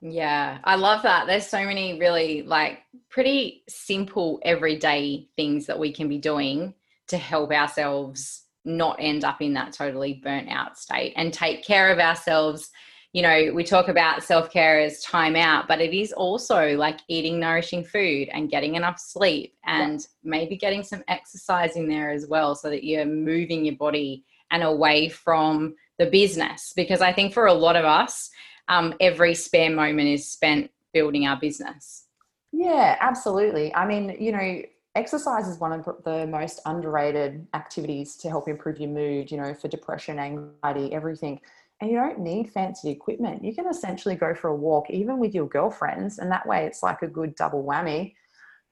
Yeah, 0.00 0.58
I 0.64 0.74
love 0.74 1.02
that. 1.02 1.28
There's 1.28 1.46
so 1.46 1.64
many 1.64 2.00
really 2.00 2.42
like 2.42 2.80
pretty 3.08 3.62
simple 3.68 4.40
everyday 4.42 5.28
things 5.36 5.66
that 5.66 5.78
we 5.78 5.92
can 5.92 6.08
be 6.08 6.18
doing 6.18 6.74
to 7.08 7.18
help 7.18 7.52
ourselves 7.52 8.46
not 8.64 8.96
end 9.00 9.24
up 9.24 9.40
in 9.40 9.54
that 9.54 9.72
totally 9.72 10.20
burnt 10.22 10.48
out 10.48 10.78
state 10.78 11.12
and 11.16 11.32
take 11.32 11.64
care 11.64 11.90
of 11.90 11.98
ourselves. 11.98 12.70
You 13.12 13.22
know, 13.22 13.52
we 13.52 13.64
talk 13.64 13.88
about 13.88 14.22
self 14.22 14.50
care 14.52 14.80
as 14.80 15.02
time 15.02 15.34
out, 15.34 15.66
but 15.66 15.80
it 15.80 15.92
is 15.92 16.12
also 16.12 16.76
like 16.76 17.00
eating 17.08 17.40
nourishing 17.40 17.84
food 17.84 18.28
and 18.32 18.50
getting 18.50 18.76
enough 18.76 18.98
sleep 18.98 19.54
and 19.64 20.06
maybe 20.22 20.56
getting 20.56 20.82
some 20.82 21.02
exercise 21.08 21.76
in 21.76 21.88
there 21.88 22.10
as 22.10 22.26
well 22.26 22.54
so 22.54 22.70
that 22.70 22.84
you're 22.84 23.06
moving 23.06 23.64
your 23.64 23.76
body 23.76 24.24
and 24.50 24.62
away 24.62 25.08
from 25.08 25.74
the 25.98 26.06
business 26.06 26.72
because 26.74 27.00
I 27.00 27.12
think 27.12 27.32
for 27.32 27.46
a 27.46 27.52
lot 27.52 27.76
of 27.76 27.84
us, 27.84 28.30
um, 28.68 28.94
every 29.00 29.34
spare 29.34 29.70
moment 29.70 30.08
is 30.08 30.30
spent 30.30 30.70
building 30.92 31.26
our 31.26 31.38
business. 31.38 32.06
Yeah, 32.52 32.96
absolutely. 33.00 33.74
I 33.74 33.86
mean, 33.86 34.16
you 34.18 34.32
know, 34.32 34.62
exercise 34.94 35.48
is 35.48 35.58
one 35.58 35.72
of 35.72 35.84
the 36.04 36.26
most 36.26 36.60
underrated 36.66 37.46
activities 37.54 38.16
to 38.16 38.28
help 38.28 38.48
improve 38.48 38.80
your 38.80 38.90
mood, 38.90 39.30
you 39.30 39.36
know, 39.36 39.54
for 39.54 39.68
depression, 39.68 40.18
anxiety, 40.18 40.92
everything. 40.92 41.40
And 41.80 41.90
you 41.90 41.96
don't 41.96 42.18
need 42.18 42.50
fancy 42.50 42.90
equipment. 42.90 43.44
You 43.44 43.54
can 43.54 43.66
essentially 43.66 44.14
go 44.14 44.34
for 44.34 44.48
a 44.48 44.56
walk, 44.56 44.90
even 44.90 45.18
with 45.18 45.34
your 45.34 45.48
girlfriends, 45.48 46.18
and 46.18 46.30
that 46.30 46.46
way 46.46 46.66
it's 46.66 46.82
like 46.82 47.02
a 47.02 47.08
good 47.08 47.34
double 47.36 47.64
whammy, 47.64 48.14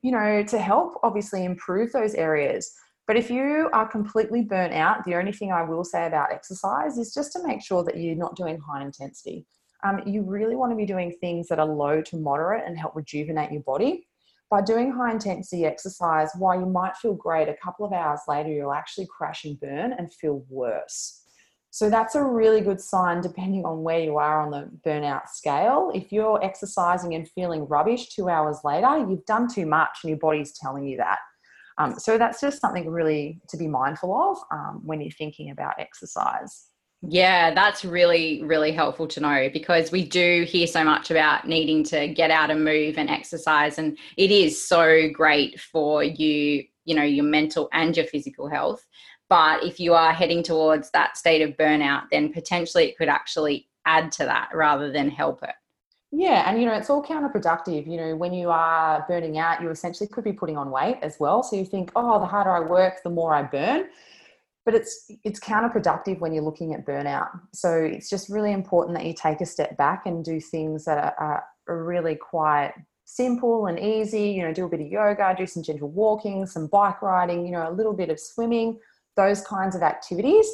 you 0.03 0.13
know, 0.13 0.43
to 0.43 0.59
help 0.59 1.01
obviously 1.03 1.45
improve 1.45 1.93
those 1.93 2.15
areas. 2.15 2.75
But 3.07 3.17
if 3.17 3.31
you 3.31 3.71
are 3.73 3.89
completely 3.89 4.43
burnt 4.43 4.75
out, 4.75 5.05
the 5.05 5.15
only 5.15 5.33
thing 5.33 5.51
I 5.51 5.63
will 5.63 5.85
say 5.85 6.07
about 6.07 6.31
exercise 6.31 6.99
is 6.99 7.15
just 7.15 7.33
to 7.33 7.47
make 7.47 7.63
sure 7.63 7.83
that 7.85 7.97
you're 7.97 8.15
not 8.15 8.37
doing 8.37 8.59
high 8.59 8.83
intensity. 8.83 9.47
Um, 9.83 10.03
you 10.05 10.23
really 10.23 10.57
want 10.57 10.73
to 10.73 10.77
be 10.77 10.85
doing 10.85 11.17
things 11.21 11.49
that 11.49 11.59
are 11.59 11.67
low 11.67 12.03
to 12.03 12.17
moderate 12.17 12.65
and 12.67 12.77
help 12.77 12.97
rejuvenate 12.97 13.53
your 13.53 13.63
body. 13.63 14.08
By 14.51 14.63
doing 14.63 14.93
high 14.93 15.13
intensity 15.13 15.67
exercise, 15.67 16.31
while 16.39 16.59
you 16.59 16.67
might 16.67 16.97
feel 16.97 17.15
great, 17.15 17.49
a 17.49 17.57
couple 17.63 17.85
of 17.85 17.93
hours 17.93 18.21
later, 18.27 18.49
you'll 18.49 18.73
actually 18.73 19.07
crash 19.07 19.45
and 19.45 19.61
burn 19.61 19.93
and 19.93 20.13
feel 20.13 20.45
worse. 20.49 21.23
So 21.71 21.91
that's 21.91 22.15
a 22.15 22.25
really 22.25 22.63
good 22.63 22.81
sign 22.81 23.21
depending 23.21 23.67
on 23.67 23.83
where 23.83 24.01
you 24.01 24.17
are 24.17 24.41
on 24.41 24.51
the 24.51 24.71
burnout 24.87 25.29
scale. 25.29 25.93
If 25.95 26.11
you're 26.11 26.43
exercising 26.43 27.15
and 27.15 27.29
feeling 27.29 27.69
rubbish 27.69 28.09
two 28.09 28.31
hours 28.31 28.61
later, 28.65 28.99
you've 28.99 29.27
done 29.27 29.49
too 29.53 29.67
much 29.67 29.99
and 30.03 30.09
your 30.09 30.19
body's 30.19 30.59
telling 30.59 30.89
you 30.89 30.97
that. 30.97 31.19
Um, 31.77 31.99
so 31.99 32.17
that's 32.17 32.41
just 32.41 32.61
something 32.61 32.89
really 32.89 33.41
to 33.51 33.57
be 33.57 33.69
mindful 33.69 34.15
of 34.15 34.39
um, 34.51 34.81
when 34.83 35.01
you're 35.01 35.11
thinking 35.11 35.51
about 35.51 35.75
exercise. 35.79 36.69
Yeah, 37.03 37.55
that's 37.55 37.85
really, 37.85 38.43
really 38.43 38.73
helpful 38.73 39.07
to 39.09 39.21
know 39.21 39.49
because 39.53 39.93
we 39.93 40.05
do 40.05 40.45
hear 40.49 40.67
so 40.67 40.83
much 40.83 41.13
about 41.13 41.47
needing 41.47 41.85
to 41.85 42.09
get 42.09 42.33
out 42.33 42.51
and 42.51 42.65
move 42.65 42.99
and 42.99 43.09
exercise. 43.09 43.79
And 43.79 43.97
it 44.17 44.33
is 44.33 44.67
so 44.67 45.09
great 45.13 45.61
for 45.61 46.03
you, 46.03 46.65
you 46.85 46.95
know, 46.97 47.05
your 47.05 47.25
mental 47.25 47.69
and 47.73 47.97
your 47.97 48.07
physical 48.07 48.49
health. 48.49 48.85
But 49.29 49.63
if 49.63 49.79
you 49.79 49.95
are 49.95 50.13
heading 50.13 50.43
towards 50.43 50.91
that 50.91 51.17
state 51.17 51.43
of 51.43 51.57
burnout, 51.57 52.05
then 52.11 52.33
potentially 52.33 52.87
it 52.87 52.99
could 52.99 53.09
actually 53.09 53.69
add 53.87 54.11
to 54.13 54.25
that 54.25 54.49
rather 54.53 54.91
than 54.91 55.09
help 55.09 55.43
it. 55.45 55.55
Yeah, 56.11 56.51
and 56.51 56.59
you 56.59 56.67
know, 56.67 56.73
it's 56.73 56.89
all 56.89 57.05
counterproductive. 57.05 57.87
You 57.87 57.99
know, 57.99 58.17
when 58.17 58.33
you 58.33 58.49
are 58.51 59.05
burning 59.07 59.39
out, 59.39 59.63
you 59.63 59.69
essentially 59.69 60.09
could 60.09 60.25
be 60.25 60.33
putting 60.33 60.57
on 60.57 60.71
weight 60.71 60.97
as 61.03 61.21
well. 61.21 61.43
So 61.43 61.55
you 61.55 61.67
think, 61.67 61.93
oh, 61.95 62.19
the 62.19 62.27
harder 62.27 62.51
I 62.51 62.61
work, 62.61 63.03
the 63.05 63.11
more 63.11 63.35
I 63.35 63.43
burn. 63.43 63.89
But 64.69 64.75
it's 64.75 65.11
it's 65.25 65.41
counterproductive 65.41 66.21
when 66.21 66.35
you're 66.35 66.45
looking 66.45 66.75
at 66.75 66.85
burnout. 66.85 67.31
So 67.55 67.73
it's 67.73 68.11
just 68.11 68.29
really 68.29 68.53
important 68.53 68.99
that 68.99 69.07
you 69.07 69.15
take 69.15 69.41
a 69.41 69.47
step 69.47 69.79
back 69.79 70.05
and 70.05 70.23
do 70.23 70.41
things 70.41 70.85
that 70.85 71.15
are, 71.19 71.43
are 71.67 71.85
really 71.85 72.17
quite 72.17 72.75
simple 73.07 73.69
and 73.69 73.79
easy. 73.81 74.29
You 74.29 74.43
know, 74.43 74.53
do 74.53 74.67
a 74.67 74.69
bit 74.69 74.83
of 74.83 74.89
yoga, 74.89 75.35
do 75.39 75.47
some 75.47 75.63
gentle 75.63 75.89
walking, 75.89 76.45
some 76.45 76.67
bike 76.67 77.01
riding. 77.01 77.47
You 77.47 77.53
know, 77.53 77.67
a 77.67 77.73
little 77.73 77.95
bit 77.95 78.11
of 78.11 78.21
swimming. 78.21 78.79
Those 79.17 79.41
kinds 79.41 79.75
of 79.75 79.81
activities 79.81 80.47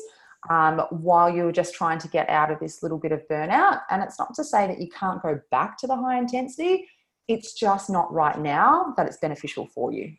um, 0.49 0.79
while 0.91 1.29
you're 1.29 1.51
just 1.51 1.75
trying 1.75 1.99
to 1.99 2.07
get 2.07 2.29
out 2.29 2.53
of 2.53 2.61
this 2.61 2.85
little 2.85 2.99
bit 2.99 3.11
of 3.11 3.27
burnout. 3.29 3.81
And 3.91 4.01
it's 4.01 4.17
not 4.21 4.33
to 4.37 4.45
say 4.45 4.69
that 4.69 4.81
you 4.81 4.89
can't 4.91 5.21
go 5.23 5.41
back 5.51 5.77
to 5.79 5.89
the 5.89 5.97
high 5.97 6.19
intensity, 6.19 6.87
it's 7.27 7.55
just 7.55 7.91
not 7.91 8.13
right 8.13 8.39
now 8.39 8.95
that 8.97 9.07
it's 9.07 9.17
beneficial 9.17 9.67
for 9.67 9.93
you. 9.93 10.13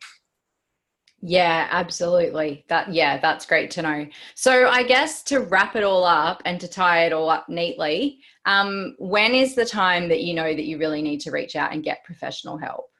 Yeah, 1.22 1.66
absolutely. 1.70 2.64
That 2.68 2.92
yeah, 2.92 3.18
that's 3.18 3.46
great 3.46 3.70
to 3.72 3.82
know. 3.82 4.06
So 4.34 4.68
I 4.68 4.82
guess 4.82 5.22
to 5.24 5.40
wrap 5.40 5.74
it 5.74 5.82
all 5.82 6.04
up 6.04 6.42
and 6.44 6.60
to 6.60 6.68
tie 6.68 7.06
it 7.06 7.12
all 7.12 7.30
up 7.30 7.48
neatly, 7.48 8.20
um, 8.44 8.94
when 8.98 9.34
is 9.34 9.54
the 9.54 9.64
time 9.64 10.08
that 10.08 10.22
you 10.22 10.34
know 10.34 10.54
that 10.54 10.64
you 10.64 10.78
really 10.78 11.02
need 11.02 11.20
to 11.20 11.30
reach 11.30 11.56
out 11.56 11.72
and 11.72 11.82
get 11.82 12.04
professional 12.04 12.58
help? 12.58 12.90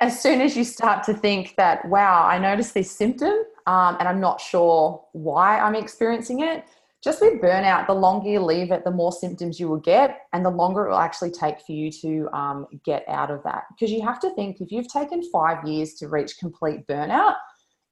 As 0.00 0.20
soon 0.20 0.40
as 0.42 0.56
you 0.56 0.64
start 0.64 1.04
to 1.04 1.14
think 1.14 1.54
that, 1.56 1.84
wow, 1.88 2.26
I 2.26 2.38
noticed 2.38 2.74
this 2.74 2.90
symptom, 2.90 3.32
um, 3.66 3.96
and 3.98 4.06
I'm 4.06 4.20
not 4.20 4.40
sure 4.40 5.02
why 5.12 5.58
I'm 5.58 5.74
experiencing 5.74 6.40
it. 6.40 6.64
Just 7.02 7.20
with 7.20 7.40
burnout, 7.40 7.86
the 7.86 7.94
longer 7.94 8.28
you 8.28 8.40
leave 8.40 8.72
it, 8.72 8.84
the 8.84 8.90
more 8.90 9.12
symptoms 9.12 9.60
you 9.60 9.68
will 9.68 9.78
get, 9.78 10.22
and 10.32 10.44
the 10.44 10.50
longer 10.50 10.86
it 10.86 10.90
will 10.90 10.98
actually 10.98 11.30
take 11.30 11.60
for 11.60 11.72
you 11.72 11.92
to 11.92 12.28
um, 12.32 12.66
get 12.84 13.04
out 13.06 13.30
of 13.30 13.42
that. 13.44 13.64
Because 13.70 13.92
you 13.92 14.02
have 14.02 14.18
to 14.20 14.34
think 14.34 14.60
if 14.60 14.72
you've 14.72 14.88
taken 14.88 15.22
five 15.30 15.64
years 15.64 15.94
to 15.94 16.08
reach 16.08 16.38
complete 16.38 16.86
burnout, 16.88 17.36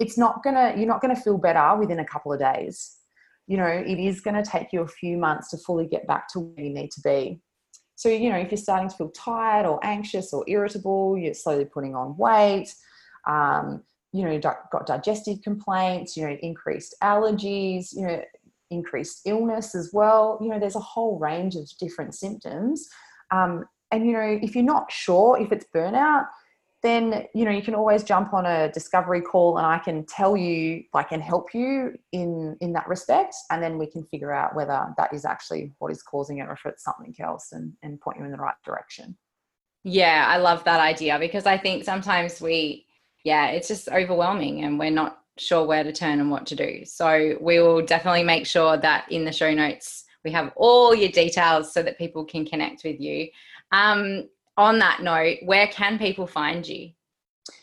it's 0.01 0.19
not 0.19 0.43
gonna, 0.43 0.75
you're 0.77 0.89
not 0.89 1.01
gonna 1.01 1.15
feel 1.15 1.39
better 1.39 1.77
within 1.79 2.01
a 2.01 2.05
couple 2.05 2.33
of 2.33 2.41
days. 2.41 2.97
You 3.47 3.59
know, 3.59 3.67
it 3.67 3.99
is 3.99 4.21
gonna 4.21 4.45
take 4.45 4.73
you 4.73 4.81
a 4.81 4.89
few 4.89 5.17
months 5.17 5.51
to 5.51 5.59
fully 5.59 5.87
get 5.87 6.09
back 6.09 6.29
to 6.33 6.41
where 6.41 6.67
you 6.67 6.75
need 6.75 6.91
to 6.91 7.01
be. 7.01 7.41
So, 7.95 8.09
you 8.09 8.29
know, 8.29 8.37
if 8.39 8.51
you're 8.51 8.59
starting 8.59 8.89
to 8.91 8.97
feel 8.97 9.11
tired 9.11 9.67
or 9.67 9.79
anxious 9.85 10.33
or 10.33 10.45
irritable, 10.49 11.17
you're 11.17 11.33
slowly 11.33 11.65
putting 11.65 11.95
on 11.95 12.17
weight. 12.17 12.75
Um, 13.27 13.85
you 14.13 14.25
know, 14.25 14.39
got 14.39 14.87
digestive 14.87 15.43
complaints, 15.43 16.17
you 16.17 16.27
know, 16.27 16.37
increased 16.41 16.95
allergies, 17.03 17.95
you 17.95 18.07
know, 18.07 18.23
increased 18.71 19.23
illness 19.27 19.75
as 19.75 19.91
well. 19.93 20.39
You 20.41 20.49
know, 20.49 20.59
there's 20.59 20.77
a 20.77 20.81
whole 20.81 21.19
range 21.19 21.57
of 21.57 21.69
different 21.81 22.15
symptoms. 22.15 22.89
Um, 23.31 23.65
and, 23.91 24.07
you 24.07 24.13
know, 24.13 24.39
if 24.43 24.55
you're 24.55 24.65
not 24.65 24.91
sure 24.91 25.39
if 25.41 25.53
it's 25.53 25.67
burnout, 25.75 26.27
then, 26.83 27.27
you 27.35 27.45
know, 27.45 27.51
you 27.51 27.63
can 27.63 27.75
always 27.75 28.05
jump 28.05 28.35
on 28.35 28.47
a 28.47 28.71
discovery 28.71 29.21
call 29.21 29.59
and 29.59 29.67
I 29.67 29.79
can 29.79 30.05
tell 30.07 30.37
you, 30.37 30.85
I 30.95 31.03
can 31.03 31.21
help 31.21 31.55
you 31.55 31.97
in, 32.13 32.57
in 32.61 32.73
that 32.75 32.87
respect. 32.87 33.35
And 33.51 33.63
then 33.63 33.79
we 33.79 33.87
can 33.87 34.05
figure 34.05 34.33
out 34.33 34.55
whether 34.55 34.95
that 34.97 35.13
is 35.13 35.25
actually 35.25 35.73
what 35.79 35.91
is 35.91 36.03
causing 36.03 36.39
it 36.39 36.43
or 36.43 36.53
if 36.53 36.67
it's 36.67 36.85
something 36.85 37.15
else 37.19 37.53
and, 37.53 37.73
and 37.83 38.01
point 38.01 38.19
you 38.19 38.25
in 38.25 38.31
the 38.31 38.37
right 38.37 38.55
direction. 38.65 39.17
Yeah, 39.85 40.27
I 40.29 40.39
love 40.39 40.65
that 40.65 40.81
idea 40.81 41.19
because 41.19 41.47
I 41.47 41.59
think 41.59 41.85
sometimes 41.85 42.41
we 42.41 42.87
yeah, 43.27 43.49
it's 43.49 43.67
just 43.67 43.89
overwhelming 43.89 44.63
and 44.63 44.79
we're 44.79 44.93
not 44.93 45.19
sure 45.39 45.65
where 45.65 45.85
to 45.85 45.93
turn 45.93 46.21
and 46.21 46.31
what 46.31 46.47
to 46.47 46.57
do. 46.57 46.85
So 46.85 47.37
we 47.41 47.61
will 47.61 47.83
definitely 47.83 48.25
make 48.25 48.47
sure 48.47 48.77
that 48.77 49.11
in 49.11 49.25
the 49.25 49.33
show 49.33 49.53
notes 49.53 50.05
we 50.25 50.31
have 50.33 50.53
all 50.57 50.95
your 50.95 51.11
details 51.11 51.73
so 51.73 51.83
that 51.83 51.99
people 51.99 52.25
can 52.25 52.45
connect 52.45 52.85
with 52.85 53.01
you. 53.01 53.29
Um, 53.73 54.29
on 54.57 54.79
that 54.79 55.03
note, 55.03 55.39
where 55.45 55.69
can 55.69 55.99
people 55.99 56.27
find 56.27 56.67
you? 56.67 56.91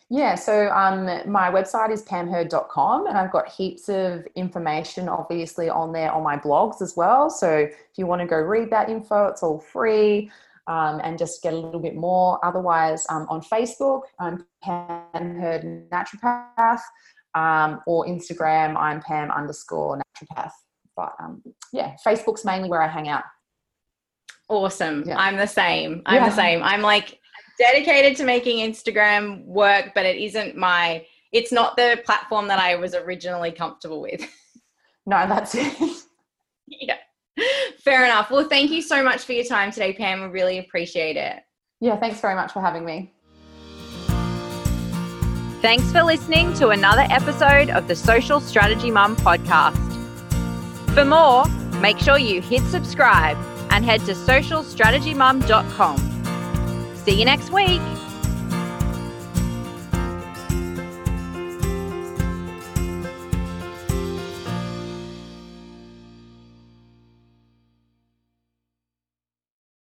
Yeah, 0.09 0.35
so 0.35 0.69
um, 0.69 1.05
my 1.29 1.49
website 1.49 1.91
is 1.91 2.03
pamherd.com 2.03 3.07
and 3.07 3.17
I've 3.17 3.31
got 3.31 3.49
heaps 3.49 3.89
of 3.89 4.27
information 4.35 5.09
obviously 5.09 5.69
on 5.69 5.91
there 5.91 6.11
on 6.11 6.21
my 6.23 6.37
blogs 6.37 6.81
as 6.81 6.95
well. 6.95 7.29
So 7.29 7.49
if 7.49 7.97
you 7.97 8.05
want 8.05 8.21
to 8.21 8.27
go 8.27 8.37
read 8.37 8.69
that 8.69 8.89
info, 8.89 9.25
it's 9.25 9.41
all 9.41 9.59
free 9.59 10.29
um, 10.67 11.01
and 11.03 11.17
just 11.17 11.41
get 11.41 11.53
a 11.53 11.57
little 11.57 11.79
bit 11.79 11.95
more. 11.95 12.43
Otherwise, 12.45 13.05
um, 13.09 13.25
on 13.29 13.41
Facebook, 13.41 14.03
I'm 14.19 14.45
Pam 14.61 15.35
Herd 15.39 15.89
Naturopath, 15.89 16.81
um, 17.35 17.81
or 17.87 18.05
Instagram, 18.05 18.75
I'm 18.77 19.01
Pam 19.01 19.31
underscore 19.31 19.99
naturopath. 19.99 20.51
But 20.95 21.13
um, 21.19 21.41
yeah, 21.71 21.95
Facebook's 22.05 22.45
mainly 22.45 22.69
where 22.69 22.81
I 22.81 22.87
hang 22.87 23.09
out. 23.09 23.23
Awesome. 24.49 25.03
Yeah. 25.07 25.17
I'm 25.17 25.37
the 25.37 25.47
same. 25.47 26.01
I'm 26.05 26.15
yeah. 26.23 26.29
the 26.29 26.35
same. 26.35 26.61
I'm 26.61 26.81
like 26.81 27.19
dedicated 27.57 28.17
to 28.17 28.23
making 28.23 28.57
Instagram 28.57 29.45
work, 29.45 29.91
but 29.95 30.05
it 30.05 30.17
isn't 30.17 30.55
my, 30.55 31.05
it's 31.31 31.51
not 31.51 31.75
the 31.75 32.01
platform 32.05 32.47
that 32.47 32.59
I 32.59 32.75
was 32.75 32.93
originally 32.93 33.51
comfortable 33.51 34.01
with. 34.01 34.21
No, 35.05 35.27
that's 35.27 35.53
it. 35.53 35.75
yeah. 36.67 36.95
Fair 37.79 38.05
enough. 38.05 38.31
Well, 38.31 38.47
thank 38.47 38.71
you 38.71 38.81
so 38.81 39.03
much 39.03 39.23
for 39.23 39.33
your 39.33 39.43
time 39.43 39.69
today, 39.69 39.91
Pam. 39.91 40.21
We 40.21 40.27
really 40.27 40.59
appreciate 40.59 41.17
it. 41.17 41.43
Yeah, 41.81 41.97
thanks 41.97 42.21
very 42.21 42.35
much 42.35 42.53
for 42.53 42.61
having 42.61 42.85
me. 42.85 43.13
Thanks 45.63 45.91
for 45.93 46.03
listening 46.03 46.53
to 46.55 46.71
another 46.71 47.05
episode 47.09 47.69
of 47.69 47.87
the 47.87 47.95
Social 47.95 48.41
Strategy 48.41 48.91
Mum 48.91 49.15
podcast. 49.15 49.77
For 50.93 51.05
more, 51.05 51.45
make 51.79 51.99
sure 51.99 52.17
you 52.17 52.41
hit 52.41 52.63
subscribe 52.63 53.37
and 53.69 53.85
head 53.85 54.01
to 54.01 54.11
socialstrategymum.com. 54.11 56.95
See 57.05 57.17
you 57.17 57.23
next 57.23 57.53
week. 57.53 57.79